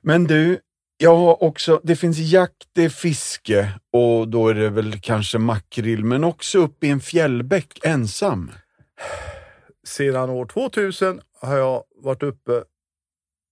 [0.01, 0.59] Men du,
[0.97, 5.37] jag har också, det finns jakt, det är fiske och då är det väl kanske
[5.37, 8.51] makrill, men också uppe i en fjällbäck ensam.
[9.87, 12.63] Sedan år 2000 har jag varit uppe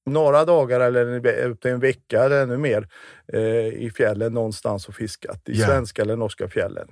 [0.10, 2.88] några dagar eller upp till en vecka eller ännu mer
[3.34, 5.70] eh, i fjällen någonstans och fiskat i yeah.
[5.70, 6.88] svenska eller norska fjällen.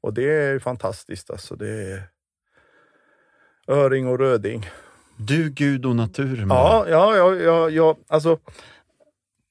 [0.00, 1.56] Och det är fantastiskt alltså.
[1.56, 2.02] Det är
[3.68, 4.70] öring och röding.
[5.16, 6.48] Du, Gud och naturen.
[6.48, 8.38] Ja, ja, ja, ja, ja, alltså.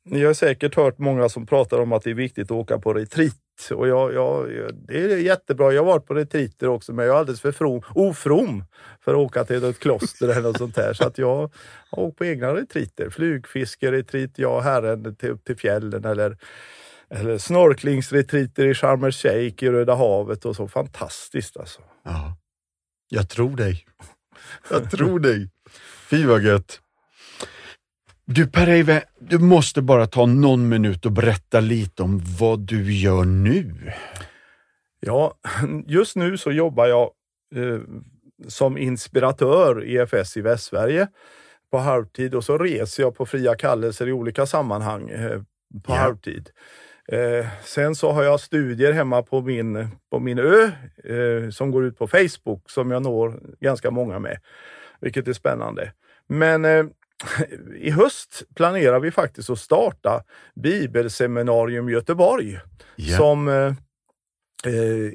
[0.06, 2.94] Ni har säkert hört många som pratar om att det är viktigt att åka på
[2.94, 3.36] retreat
[3.72, 4.50] och jag, jag,
[4.88, 5.74] det är jättebra.
[5.74, 8.66] Jag har varit på retriter också, men jag är alldeles för from, ofrom
[9.02, 10.94] för att åka till ett kloster eller något sånt där.
[10.94, 11.50] Så att jag
[11.90, 13.10] har åkt på egna retriter.
[13.10, 16.38] Flugfiskeretreat, jag och herren till, till fjällen eller,
[17.10, 20.68] eller snorklingsretriter i Sharm el-Sheikh i Röda havet och så.
[20.68, 21.82] Fantastiskt alltså.
[22.04, 22.38] Ja,
[23.10, 23.86] jag tror dig.
[24.70, 25.50] Jag tror dig.
[26.10, 26.83] Fy vad gött.
[28.26, 33.24] Du Per-Eive, du måste bara ta någon minut och berätta lite om vad du gör
[33.26, 33.92] nu.
[35.00, 35.34] Ja,
[35.88, 37.12] just nu så jobbar jag
[37.56, 37.80] eh,
[38.48, 41.08] som inspiratör i EFS i Västsverige
[41.72, 45.42] på halvtid och så reser jag på fria kallelser i olika sammanhang eh,
[45.84, 45.96] på ja.
[45.96, 46.50] halvtid.
[47.08, 50.72] Eh, sen så har jag studier hemma på min, på min ö
[51.04, 54.38] eh, som går ut på Facebook som jag når ganska många med,
[55.00, 55.92] vilket är spännande.
[56.28, 56.86] Men eh,
[57.76, 60.24] i höst planerar vi faktiskt att starta
[60.56, 62.60] Bibelseminarium Göteborg
[62.98, 63.18] yeah.
[63.18, 63.74] som eh,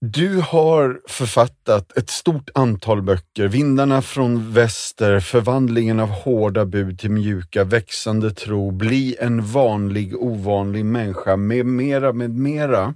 [0.00, 3.48] Du har författat ett stort antal böcker.
[3.48, 10.84] Vindarna från väster, Förvandlingen av hårda bud till mjuka, Växande tro, Bli en vanlig ovanlig
[10.84, 12.94] människa med mera, med mera.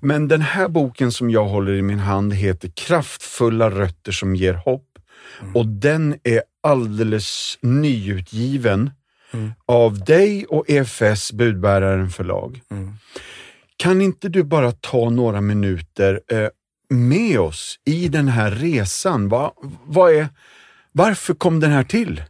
[0.00, 4.54] Men den här boken som jag håller i min hand heter Kraftfulla rötter som ger
[4.54, 4.98] hopp
[5.40, 5.56] mm.
[5.56, 8.90] och den är alldeles nyutgiven
[9.32, 9.52] mm.
[9.66, 12.60] av dig och EFS, Budbäraren förlag.
[12.70, 12.94] Mm.
[13.84, 16.48] Kan inte du bara ta några minuter eh,
[16.88, 19.28] med oss i den här resan?
[19.28, 19.52] Va,
[19.86, 20.28] vad är,
[20.92, 22.22] varför kom den här till?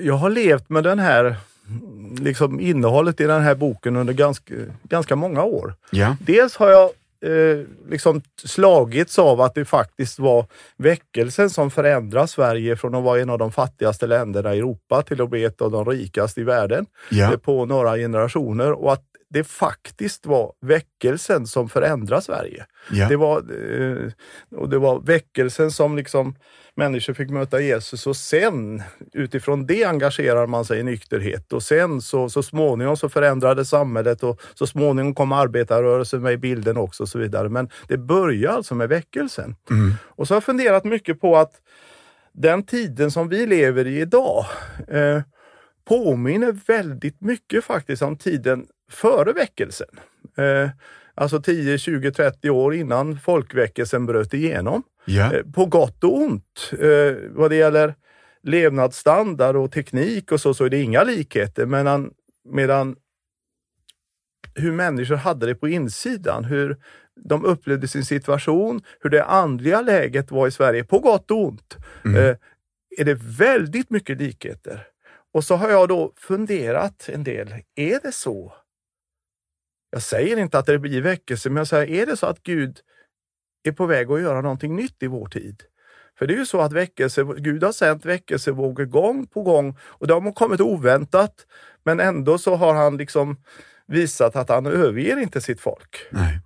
[0.00, 1.36] Jag har levt med den här
[2.20, 5.74] liksom innehållet i den här boken under ganska, ganska många år.
[5.90, 6.16] Ja.
[6.20, 6.90] Dels har jag
[7.24, 10.46] eh, liksom slagits av att det faktiskt var
[10.76, 15.22] väckelsen som förändrade Sverige från att vara en av de fattigaste länderna i Europa till
[15.22, 17.32] att bli ett av de rikaste i världen ja.
[17.42, 22.66] på några generationer och att det faktiskt var väckelsen som förändrade Sverige.
[22.90, 23.08] Ja.
[23.08, 24.12] Det, var, eh,
[24.56, 26.34] och det var väckelsen som liksom
[26.74, 32.00] människor fick möta Jesus och sen utifrån det engagerar man sig i nykterhet och sen
[32.00, 37.02] så, så småningom så förändrades samhället och så småningom kom arbetarrörelsen med i bilden också
[37.02, 37.48] och så vidare.
[37.48, 39.56] Men det börjar alltså med väckelsen.
[39.70, 39.94] Mm.
[40.08, 41.52] Och så har jag funderat mycket på att
[42.32, 44.46] den tiden som vi lever i idag
[44.88, 45.20] eh,
[45.84, 49.88] påminner väldigt mycket faktiskt om tiden före väckelsen.
[50.36, 50.70] Eh,
[51.14, 54.82] alltså 10, 20, 30 år innan folkväckelsen bröt igenom.
[55.04, 55.32] Ja.
[55.34, 56.70] Eh, på gott och ont.
[56.80, 57.94] Eh, vad det gäller
[58.42, 61.66] levnadsstandard och teknik och så, så är det inga likheter.
[61.66, 62.10] Medan,
[62.48, 62.96] medan
[64.54, 66.76] hur människor hade det på insidan, hur
[67.24, 71.76] de upplevde sin situation, hur det andliga läget var i Sverige, på gott och ont,
[72.04, 72.16] Mm.
[72.24, 72.36] eh,
[72.98, 74.86] är det väldigt mycket likheter.
[75.34, 77.54] Och så har jag då funderat en del.
[77.74, 78.52] Är det så?
[79.94, 82.80] Jag säger inte att det blir väckelse, men jag säger, är det så att Gud
[83.62, 85.62] är på väg att göra någonting nytt i vår tid?
[86.18, 90.06] För det är ju så att väckelse, Gud har sänt väckelsevågor gång på gång och
[90.06, 91.46] de har kommit oväntat.
[91.84, 93.36] Men ändå så har han liksom
[93.86, 96.06] visat att han överger inte sitt folk.
[96.10, 96.40] Nej.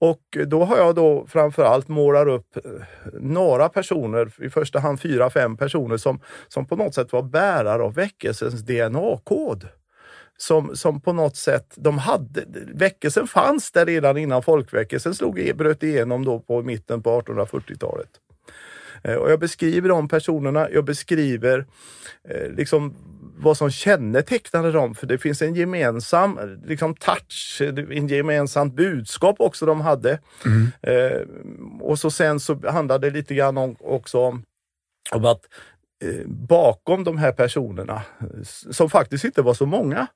[0.00, 2.72] Och då har jag då framförallt målar upp eh,
[3.12, 7.82] några personer, i första hand fyra, fem personer som, som på något sätt var bärare
[7.82, 9.68] av väckelsens DNA-kod.
[10.38, 12.44] Som, som på något sätt, de hade,
[12.74, 18.08] väckelsen fanns där redan innan folkväckelsen slog, bröt igenom då på mitten på 1840-talet.
[19.04, 21.66] Eh, Och jag beskriver de personerna, jag beskriver
[22.28, 22.94] eh, liksom
[23.36, 29.66] vad som kännetecknade dem, för det finns en gemensam liksom touch, en gemensamt budskap också
[29.66, 30.18] de hade.
[30.82, 31.20] Eh,
[31.80, 34.42] och så sen så handlar det lite grann om, också om,
[35.12, 35.40] om att
[36.04, 38.02] eh, bakom de här personerna,
[38.70, 40.06] som faktiskt inte var så många,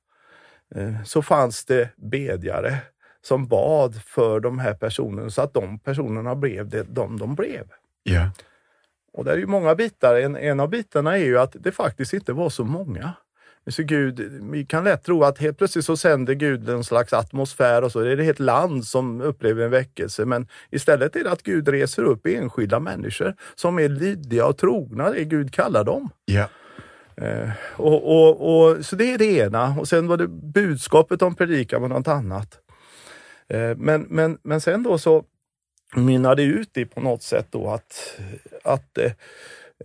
[1.04, 2.78] så fanns det bedjare
[3.22, 7.64] som bad för de här personerna så att de personerna blev det de de blev.
[8.02, 8.30] Ja.
[9.12, 10.14] Och det är ju många bitar.
[10.14, 13.12] En, en av bitarna är ju att det faktiskt inte var så många.
[13.70, 14.20] Så Gud,
[14.52, 18.00] vi kan lätt tro att helt plötsligt så sänder Gud en slags atmosfär och så
[18.00, 20.24] är det ett land som upplever en väckelse.
[20.24, 25.10] Men istället är det att Gud reser upp enskilda människor som är lydiga och trogna
[25.10, 26.10] det Gud kallar dem.
[26.24, 26.48] Ja.
[27.20, 29.76] Eh, och, och, och, så det är det ena.
[29.78, 32.58] Och sen var det budskapet om predikan var något annat.
[33.48, 35.24] Eh, men, men, men sen då så
[35.96, 38.20] mynnade det ut i på något sätt då att,
[38.64, 39.12] att eh,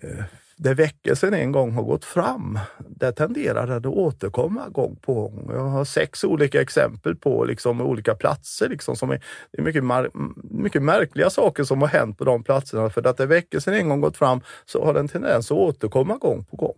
[0.02, 0.26] eh
[0.58, 5.50] där väckelsen en gång har gått fram, där tenderar den att återkomma gång på gång.
[5.54, 8.70] Jag har sex olika exempel på liksom olika platser.
[8.70, 12.44] Liksom, som är, det är mycket, mar- mycket märkliga saker som har hänt på de
[12.44, 12.90] platserna.
[12.90, 16.46] För att där väckelsen en gång gått fram så har den tendens att återkomma gång
[16.46, 16.76] på gång.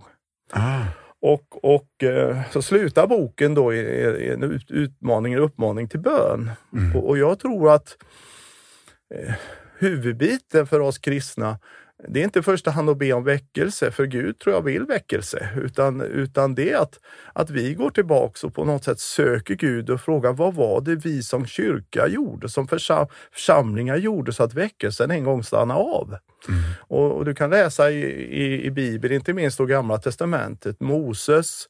[0.52, 0.84] Ah.
[1.22, 6.00] Och, och eh, så slutar boken då i, i en ut, utmaning, en uppmaning till
[6.00, 6.52] bön.
[6.96, 7.98] Och, och jag tror att
[9.16, 9.34] eh,
[9.78, 11.60] huvudbiten för oss kristna,
[12.08, 14.84] det är inte i första hand att be om väckelse, för Gud tror jag vill
[14.84, 17.00] väckelse, utan, utan det är att,
[17.34, 20.96] att vi går tillbaks och på något sätt söker Gud och frågar vad var det
[20.96, 26.18] vi som kyrka gjorde, som försam, församlingar gjorde så att väckelsen en gång stannade av.
[26.80, 28.02] Och, och, du kan läsa i,
[28.44, 31.66] i, i Bibeln, inte minst då Gamla Testamentet, Moses,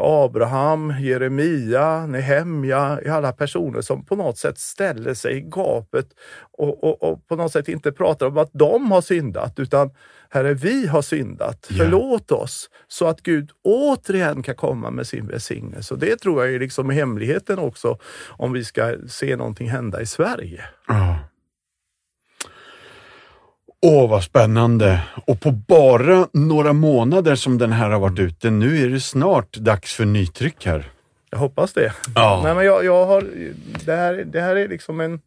[0.00, 6.06] Abraham, Jeremia, Nehemja, alla personer som på något sätt ställer sig i gapet
[6.58, 9.90] och, och, och på något sätt inte pratar om att de har syndat, utan
[10.30, 11.66] Herre, vi har syndat.
[11.70, 11.76] Ja.
[11.78, 15.94] Förlåt oss så att Gud återigen kan komma med sin välsignelse.
[15.94, 20.06] Och Det tror jag är liksom hemligheten också om vi ska se någonting hända i
[20.06, 20.64] Sverige.
[20.88, 21.18] Ja.
[23.88, 25.00] Åh, vad spännande!
[25.26, 29.56] Och på bara några månader som den här har varit ute, nu är det snart
[29.56, 30.90] dags för nytryck här.
[31.30, 31.92] Jag hoppas det.
[32.14, 32.40] Ja.
[32.44, 33.24] Nej, men jag, jag har,
[33.84, 35.20] det, här, det här är liksom en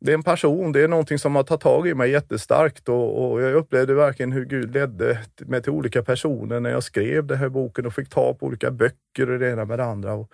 [0.00, 3.30] det är en passion, det är någonting som har tagit tag i mig jättestarkt och,
[3.30, 7.38] och jag upplevde verkligen hur Gud ledde mig till olika personer när jag skrev den
[7.38, 10.12] här boken och fick ta på olika böcker och det ena med det andra.
[10.12, 10.32] Och,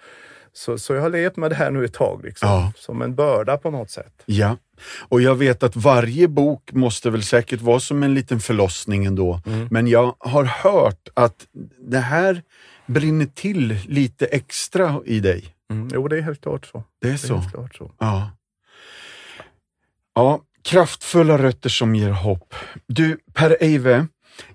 [0.57, 2.73] så, så jag har levt med det här nu ett tag, liksom, Ja.
[2.77, 4.23] som en börda på något sätt.
[4.27, 4.57] Ja,
[5.09, 9.41] och jag vet att varje bok måste väl säkert vara som en liten förlossning ändå.
[9.71, 11.47] Men jag har hört att
[11.91, 12.43] det här
[12.87, 15.45] brinner till lite extra i dig.
[15.71, 15.89] Mm.
[15.95, 16.85] Jo, det är helt klart så.
[17.01, 17.37] Det är Det är så?
[17.37, 17.93] helt klart så.
[17.99, 18.31] Ja.
[20.15, 22.55] Ja, kraftfulla rötter som ger hopp.
[22.87, 24.07] Du, Per Eive,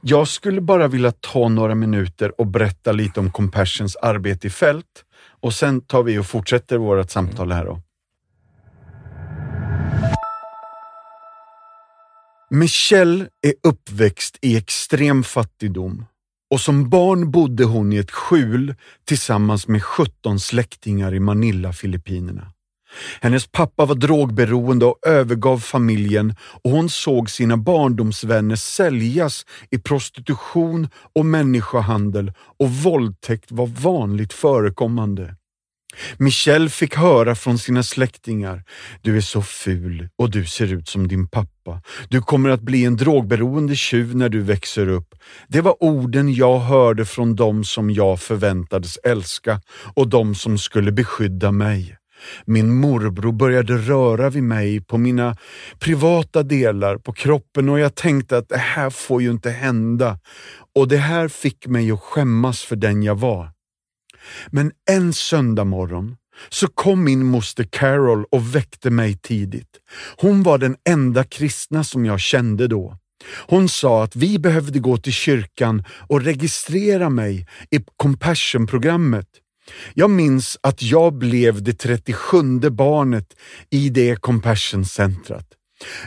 [0.02, 4.86] jag skulle bara vilja ta några minuter och berätta lite om Compassions arbete i fält
[5.42, 7.82] och sen tar vi och fortsätter vårt samtal här då.
[12.52, 16.06] Michelle är uppväxt i extrem fattigdom
[16.52, 18.76] och som barn bodde hon i ett skjul
[19.06, 22.52] tillsammans med 17 släktingar i Manila, Filippinerna.
[23.22, 30.88] Hennes pappa var drogberoende och övergav familjen och hon såg sina barndomsvänner säljas i prostitution
[31.16, 35.36] och människohandel och våldtäkt var vanligt förekommande.
[36.18, 38.64] Michelle fick höra från sina släktingar,
[39.02, 41.82] du är så ful och du ser ut som din pappa.
[42.10, 45.16] Du kommer att bli en drogberoende tjuv när du växer upp.
[45.48, 49.62] Det var orden jag hörde från dem som jag förväntades älska
[49.96, 51.99] och de som skulle beskydda mig.
[52.46, 55.38] Min morbror började röra vid mig på mina
[55.80, 60.20] privata delar på kroppen och jag tänkte att det här får ju inte hända.
[60.76, 63.52] Och det här fick mig att skämmas för den jag var.
[64.48, 66.16] Men en söndag morgon
[66.50, 69.78] så kom min moster Carol och väckte mig tidigt.
[70.18, 72.98] Hon var den enda kristna som jag kände då.
[73.48, 79.28] Hon sa att vi behövde gå till kyrkan och registrera mig i Compassion-programmet.
[79.94, 83.36] Jag minns att jag blev det 37 barnet
[83.70, 85.46] i det Compassion-centret.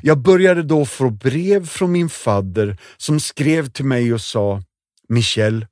[0.03, 4.63] Jag började då få brev från min fadder som skrev till mig och sa
[5.09, 5.67] ”Michel,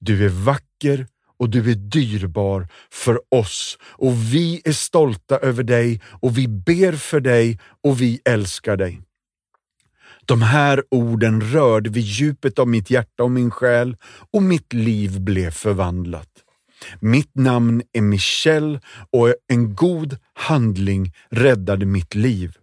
[0.00, 1.06] du är vacker
[1.38, 6.92] och du är dyrbar för oss och vi är stolta över dig och vi ber
[6.92, 9.00] för dig och vi älskar dig.
[10.24, 13.96] De här orden rörde vid djupet av mitt hjärta och min själ
[14.32, 16.28] och mitt liv blev förvandlat.
[17.00, 18.80] Mitt namn är Michelle
[19.12, 22.56] och en god handling räddade mitt liv.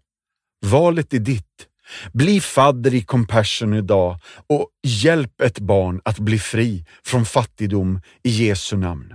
[0.65, 1.67] Valet är ditt.
[2.13, 8.30] Bli fadder i Compassion idag och hjälp ett barn att bli fri från fattigdom i
[8.30, 9.13] Jesu namn.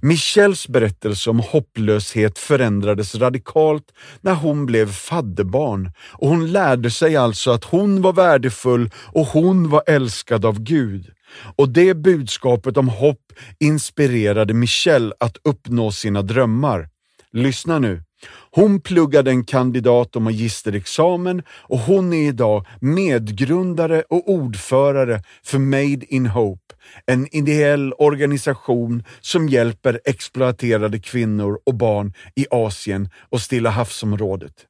[0.00, 7.50] Michelles berättelse om hopplöshet förändrades radikalt när hon blev fadderbarn och hon lärde sig alltså
[7.50, 11.12] att hon var värdefull och hon var älskad av Gud.
[11.56, 16.88] Och det budskapet om hopp inspirerade Michelle att uppnå sina drömmar.
[17.32, 18.02] Lyssna nu.
[18.50, 26.14] Hon pluggade en kandidat och magisterexamen och hon är idag medgrundare och ordförare för Made
[26.14, 26.74] in Hope,
[27.06, 34.67] en ideell organisation som hjälper exploaterade kvinnor och barn i Asien och Stilla havsområdet.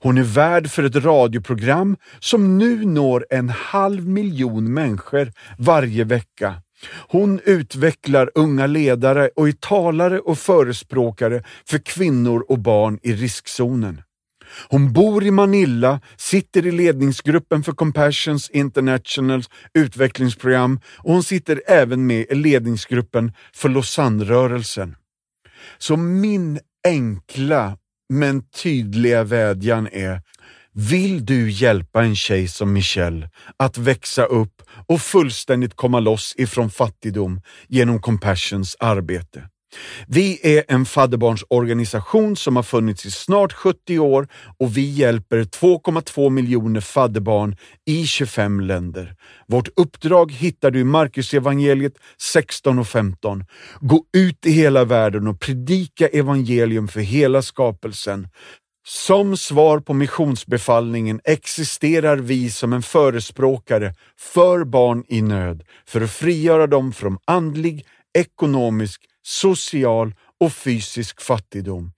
[0.00, 6.54] Hon är värd för ett radioprogram som nu når en halv miljon människor varje vecka
[7.08, 14.02] hon utvecklar unga ledare och är talare och förespråkare för kvinnor och barn i riskzonen.
[14.68, 22.06] Hon bor i Manila, sitter i ledningsgruppen för Compassions Internationals utvecklingsprogram och hon sitter även
[22.06, 24.96] med i ledningsgruppen för Lausanne-rörelsen.
[25.78, 27.78] Så min enkla
[28.14, 30.22] men tydliga vädjan är
[30.72, 36.70] vill du hjälpa en tjej som Michelle att växa upp och fullständigt komma loss ifrån
[36.70, 39.48] fattigdom genom Compassions arbete?
[40.06, 46.30] Vi är en fadderbarnsorganisation som har funnits i snart 70 år och vi hjälper 2,2
[46.30, 47.56] miljoner fadderbarn
[47.86, 49.14] i 25 länder.
[49.46, 53.44] Vårt uppdrag hittar du i Markusevangeliet 16 och 15.
[53.80, 58.28] Gå ut i hela världen och predika evangelium för hela skapelsen.
[58.86, 66.10] Som svar på missionsbefallningen existerar vi som en förespråkare för barn i nöd, för att
[66.10, 67.86] frigöra dem från andlig,
[68.18, 71.92] ekonomisk, social och fysisk fattigdom.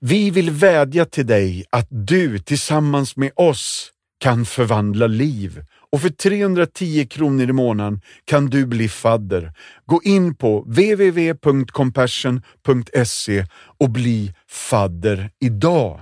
[0.00, 6.08] Vi vill vädja till dig att du tillsammans med oss kan förvandla liv och för
[6.08, 9.52] 310 kronor i månaden kan du bli fadder.
[9.86, 13.46] Gå in på www.compassion.se
[13.78, 16.00] och bli fadder idag.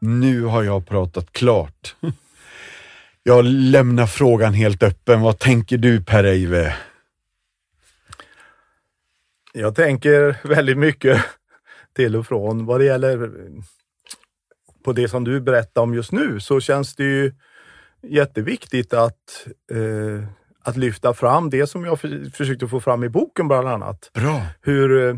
[0.00, 1.96] Nu har jag pratat klart.
[3.22, 5.20] Jag lämnar frågan helt öppen.
[5.20, 6.76] Vad tänker du Per-Eive?
[9.52, 11.24] Jag tänker väldigt mycket
[11.96, 12.66] till och från.
[12.66, 13.30] Vad det gäller
[14.84, 17.32] på det som du berättar om just nu så känns det ju
[18.02, 20.24] jätteviktigt att, eh,
[20.62, 24.10] att lyfta fram det som jag för, försökte få fram i boken bland annat.
[24.14, 24.42] Bra.
[24.60, 25.16] Hur, eh,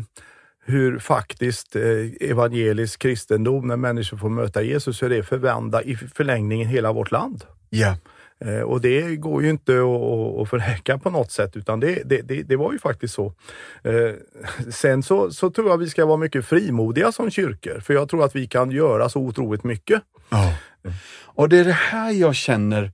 [0.65, 6.67] hur faktiskt eh, evangelisk kristendom, när människor får möta Jesus, hur det förvandlar i förlängningen
[6.67, 7.45] hela vårt land.
[7.73, 7.97] Ja.
[8.45, 9.71] Eh, och det går ju inte
[10.41, 13.33] att förneka på något sätt, utan det, det, det, det var ju faktiskt så.
[13.83, 14.11] Eh,
[14.71, 18.23] sen så, så, tror jag vi ska vara mycket frimodiga som kyrkor, för jag tror
[18.23, 20.01] att vi kan göra så otroligt mycket.
[20.29, 20.53] Ja.
[21.25, 22.91] Och det är det här jag känner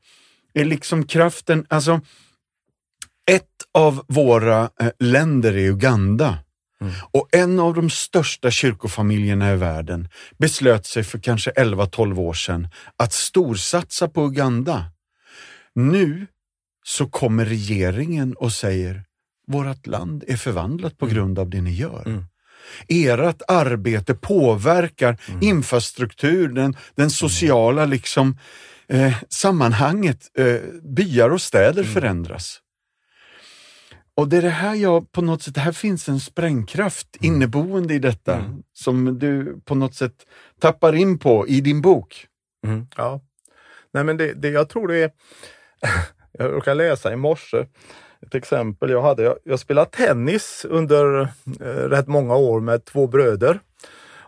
[0.54, 2.02] är liksom kraften, alltså
[3.32, 6.38] ett av våra eh, länder är Uganda.
[6.82, 6.94] Mm.
[7.12, 12.68] Och en av de största kyrkofamiljerna i världen beslöt sig för kanske 11-12 år sedan
[12.98, 14.86] att storsatsa på Uganda.
[15.76, 16.28] Nu
[16.84, 19.04] så kommer regeringen och säger
[19.48, 21.16] vårt land är förvandlat på mm.
[21.16, 22.04] grund av det ni gör.
[22.06, 22.26] Mm.
[22.88, 25.40] Ert arbete påverkar mm.
[25.44, 28.38] infrastruktur, den, den sociala liksom,
[28.88, 30.38] eh, sammanhanget.
[30.38, 31.94] Eh, byar och städer mm.
[31.94, 32.60] förändras.
[34.16, 37.36] Och det är det här jag på något sätt, här finns en sprängkraft Mm.
[37.36, 38.43] inneboende i detta
[38.74, 40.26] som du på något sätt
[40.62, 42.28] tappar in på i din bok.
[42.68, 42.88] Mm.
[42.97, 43.22] Ja.
[43.93, 45.12] Nej, men det, det, jag tror det är...
[46.32, 47.66] jag råkade läsa i morse
[48.22, 49.24] ett exempel jag hade.
[49.24, 51.22] Jag, jag spelade tennis under
[51.62, 53.60] eh, rätt många år med två bröder.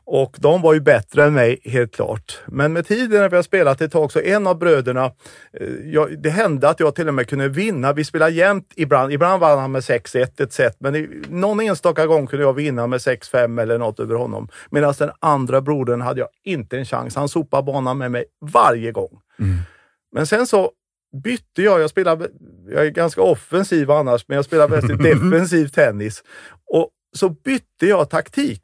[0.05, 2.39] Och de var ju bättre än mig, helt klart.
[2.47, 5.05] Men med tiden när vi har spelat ett tag så en av bröderna,
[5.53, 7.93] eh, jag, det hände att jag till och med kunde vinna.
[7.93, 9.13] Vi spelade jämnt ibland.
[9.13, 12.87] Ibland vann han med 6-1 ett set, men i, någon enstaka gång kunde jag vinna
[12.87, 14.47] med 6-5 eller något över honom.
[14.69, 17.15] Medan den andra brodern hade jag inte en chans.
[17.15, 19.19] Han sopade banan med mig varje gång.
[20.11, 20.71] Men sen så
[21.23, 21.81] bytte jag.
[21.81, 22.27] Jag, spelar,
[22.67, 26.23] jag är ganska offensiv annars, men jag spelar väldigt defensiv tennis.
[26.73, 28.63] Och så bytte jag taktik.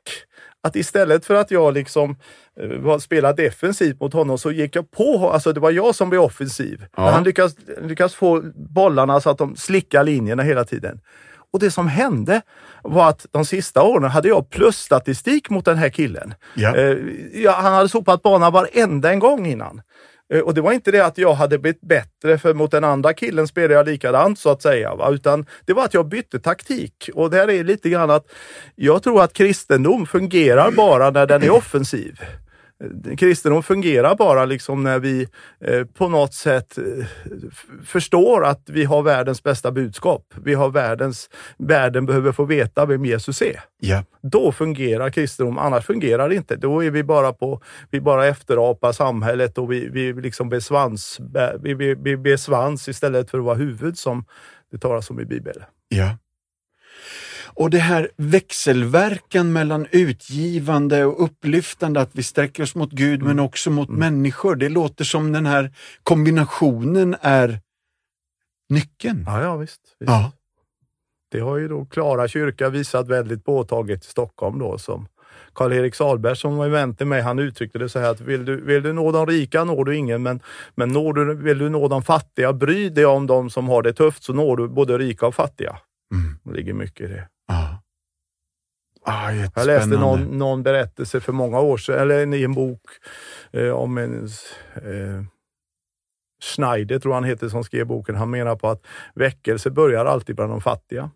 [0.67, 2.15] Att istället för att jag liksom
[2.59, 5.31] eh, spelade defensivt mot honom så gick jag på.
[5.33, 6.85] Alltså det var jag som blev offensiv.
[6.97, 7.09] Ja.
[7.09, 10.99] Han lyckas, lyckas få bollarna så att de slickar linjerna hela tiden.
[11.53, 12.41] Och det som hände
[12.83, 16.33] var att de sista åren hade jag plusstatistik mot den här killen.
[16.53, 16.75] Ja.
[16.75, 16.97] Eh,
[17.33, 19.81] ja, han hade sopat banan varenda en gång innan.
[20.33, 23.13] Eh, och det var inte det att jag hade blivit bättre för mot den andra
[23.13, 24.95] killen spelade jag likadant så att säga.
[24.95, 25.09] Va?
[25.11, 27.09] Utan det var att jag bytte taktik.
[27.13, 28.25] Och där är lite grann att
[28.75, 32.21] jag tror att kristendom fungerar bara när den är offensiv.
[33.17, 35.27] Kristendom fungerar bara liksom när vi
[35.61, 36.83] eh, på något sätt eh,
[37.85, 40.33] förstår att vi har världens bästa budskap.
[40.43, 44.03] Vi har världens, världen behöver få veta vem Jesus är Ja.
[44.21, 46.55] då fungerar kristendom, annars fungerar det inte.
[46.55, 47.61] Då är vi bara på,
[47.91, 51.19] vi bara efterapar samhället och vi, vi liksom blir svans,
[51.61, 54.25] vi, vi, vi blir svans istället för att vara huvud som
[54.71, 55.63] det talas om i Bibeln.
[55.89, 56.17] Ja.
[57.57, 63.39] Och det här växelverkan mellan utgivande och upplyftande, att vi sträcker oss mot Gud men
[63.39, 64.55] också mot människor.
[64.55, 65.71] Det låter som den här
[66.03, 67.59] kombinationen är
[68.69, 69.23] nyckeln.
[69.25, 69.81] Ja, ja visst.
[69.99, 70.11] visst.
[70.11, 70.31] Ja.
[71.31, 75.07] Det har ju då Klara kyrka visat väldigt påtagligt i Stockholm då som
[75.53, 78.61] Karl-Erik Salberg som var vän till mig, han uttryckte det så här att vill du,
[78.61, 80.39] vill du nå de rika når du ingen, men,
[80.75, 83.93] men når du, vill du nå de fattiga, bry dig om de som har det
[83.93, 85.77] tufft så når du både rika och fattiga.
[86.13, 86.39] Mm.
[86.43, 87.27] Det ligger mycket i det.
[89.09, 92.81] Ah, Jag läste någon, någon berättelse för många år sedan, eller i en bok
[93.51, 94.25] eh, om en
[94.75, 95.23] eh,
[96.43, 98.15] Schneider, tror han heter, som skrev boken.
[98.15, 101.11] Han menar på att väckelse börjar alltid bland de fattiga.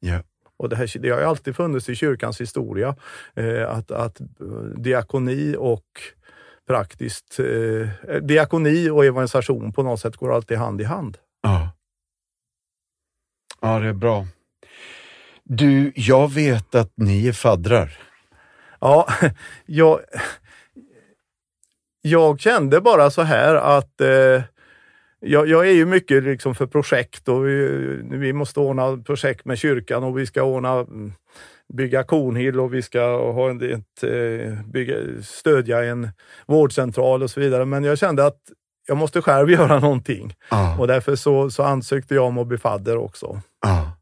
[0.00, 0.22] Ja.
[0.56, 2.96] Och det, här, det har ju alltid funnits i kyrkans historia
[3.34, 4.26] eh, att, att eh,
[4.76, 5.86] diakoni och
[6.66, 11.18] praktiskt eh, diakoni och evangelisation på något sätt går alltid hand i hand.
[11.42, 11.70] Ja.
[13.60, 14.26] ja, det är bra.
[15.56, 17.98] Du, jag vet att ni är faddrar.
[18.80, 19.08] Ja,
[19.66, 20.00] jag,
[22.02, 24.42] jag kände bara så här att eh,
[25.20, 27.68] jag, jag är ju mycket liksom för projekt och vi,
[28.10, 31.12] vi måste ordna projekt med kyrkan och vi ska ordna mm,
[31.74, 33.00] bygga Kornhill och vi ska
[33.32, 36.08] ha en, ett, eh, bygga, stödja en
[36.46, 37.64] vårdcentral och så vidare.
[37.64, 38.40] Men jag kände att
[38.86, 40.76] jag måste själv göra någonting Ja.
[40.78, 43.40] och därför så, så ansökte jag om att bli fadder också.
[43.62, 43.96] ja.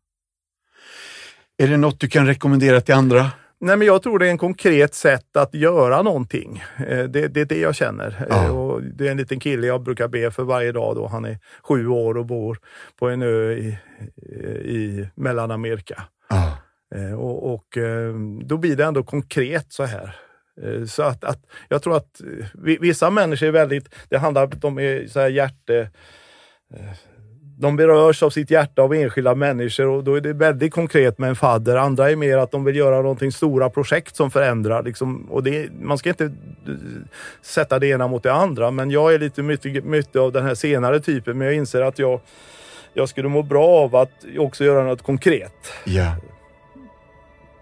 [1.63, 3.31] Är det något du kan rekommendera till andra?
[3.61, 6.63] Nej, men jag tror det är en konkret sätt att göra någonting.
[6.89, 8.27] Eh, Det, det är det jag känner.
[8.29, 8.45] Ja.
[8.45, 10.97] Eh, Och det är en liten kille jag brukar be för varje dag.
[10.97, 11.07] Då.
[11.07, 12.59] Han är sju år och bor
[12.99, 13.79] på en ö i,
[14.65, 16.03] i Mellanamerika.
[16.29, 16.59] Ja.
[16.95, 17.79] Eh, Och, och
[18.45, 20.17] då blir det ändå konkret så här.
[20.87, 22.21] Så att, att jag tror att
[22.55, 25.91] vi- vissa människor är väldigt, det handlar om de är så här hjärte,
[27.61, 31.29] de berörs av sitt hjärta av enskilda människor och då är det väldigt konkret med
[31.29, 31.77] en fadder.
[31.77, 34.83] Andra är mer att de vill göra någonting stora projekt som förändrar.
[34.83, 36.31] Liksom, och det, man ska inte eh,
[37.43, 40.55] sätta det ena mot det andra, men jag är lite mycket, mycket av den här
[40.55, 41.39] senare typen.
[41.39, 42.21] Men jag inser att jag,
[42.95, 45.73] jag skulle må bra av att också göra något konkret.
[45.85, 46.17] ja.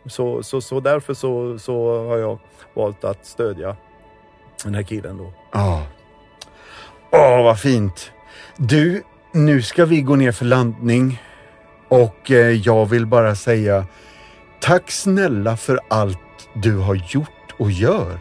[0.06, 2.38] Så, så, så därför så, så har jag
[2.74, 3.76] valt att stödja
[4.64, 5.32] den här killen då.
[5.52, 5.82] Ja.
[7.12, 8.10] Åh, vad fint.
[8.56, 11.22] Du, nu ska vi gå ner för landning
[11.88, 13.86] och eh, jag vill bara säga
[14.60, 16.18] tack snälla för allt
[16.54, 18.18] du har gjort och gör.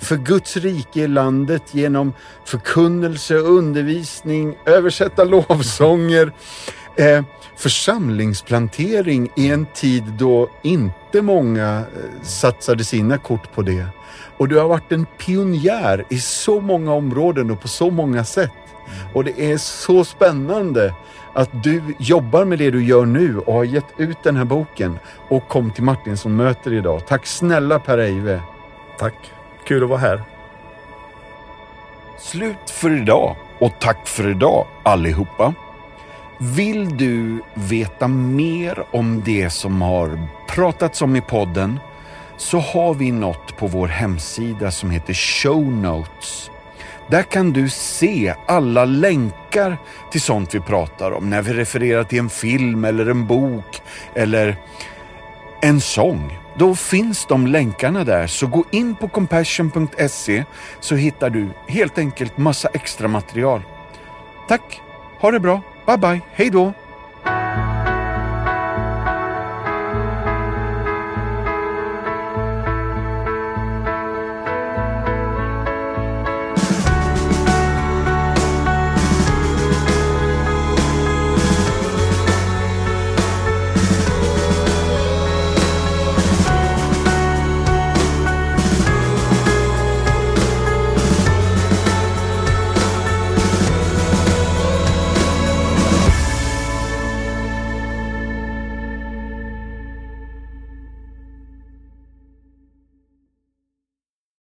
[0.00, 2.12] För Guds rike i landet genom
[2.44, 6.32] förkunnelse, undervisning, översätta lovsånger,
[6.96, 7.24] eh,
[7.56, 13.86] församlingsplantering i en tid då inte många eh, satsade sina kort på det.
[14.36, 18.50] Och du har varit en pionjär i så många områden och på så många sätt.
[19.14, 20.94] Och det är så spännande
[21.32, 24.98] att du jobbar med det du gör nu och har gett ut den här boken
[25.28, 27.06] och kom till Martinsson möter idag.
[27.06, 28.40] Tack snälla Per Eive.
[28.98, 29.14] Tack!
[29.64, 30.22] Kul att vara här.
[32.18, 35.54] Slut för idag och tack för idag allihopa.
[36.38, 41.80] Vill du veta mer om det som har pratats om i podden
[42.36, 46.50] så har vi något på vår hemsida som heter Show Notes.
[47.10, 49.76] Där kan du se alla länkar
[50.10, 53.82] till sånt vi pratar om när vi refererar till en film eller en bok
[54.14, 54.56] eller
[55.62, 56.38] en sång.
[56.58, 60.44] Då finns de länkarna där, så gå in på compassion.se
[60.80, 63.62] så hittar du helt enkelt massa extra material.
[64.48, 64.80] Tack,
[65.20, 66.72] ha det bra, bye bye, hej då!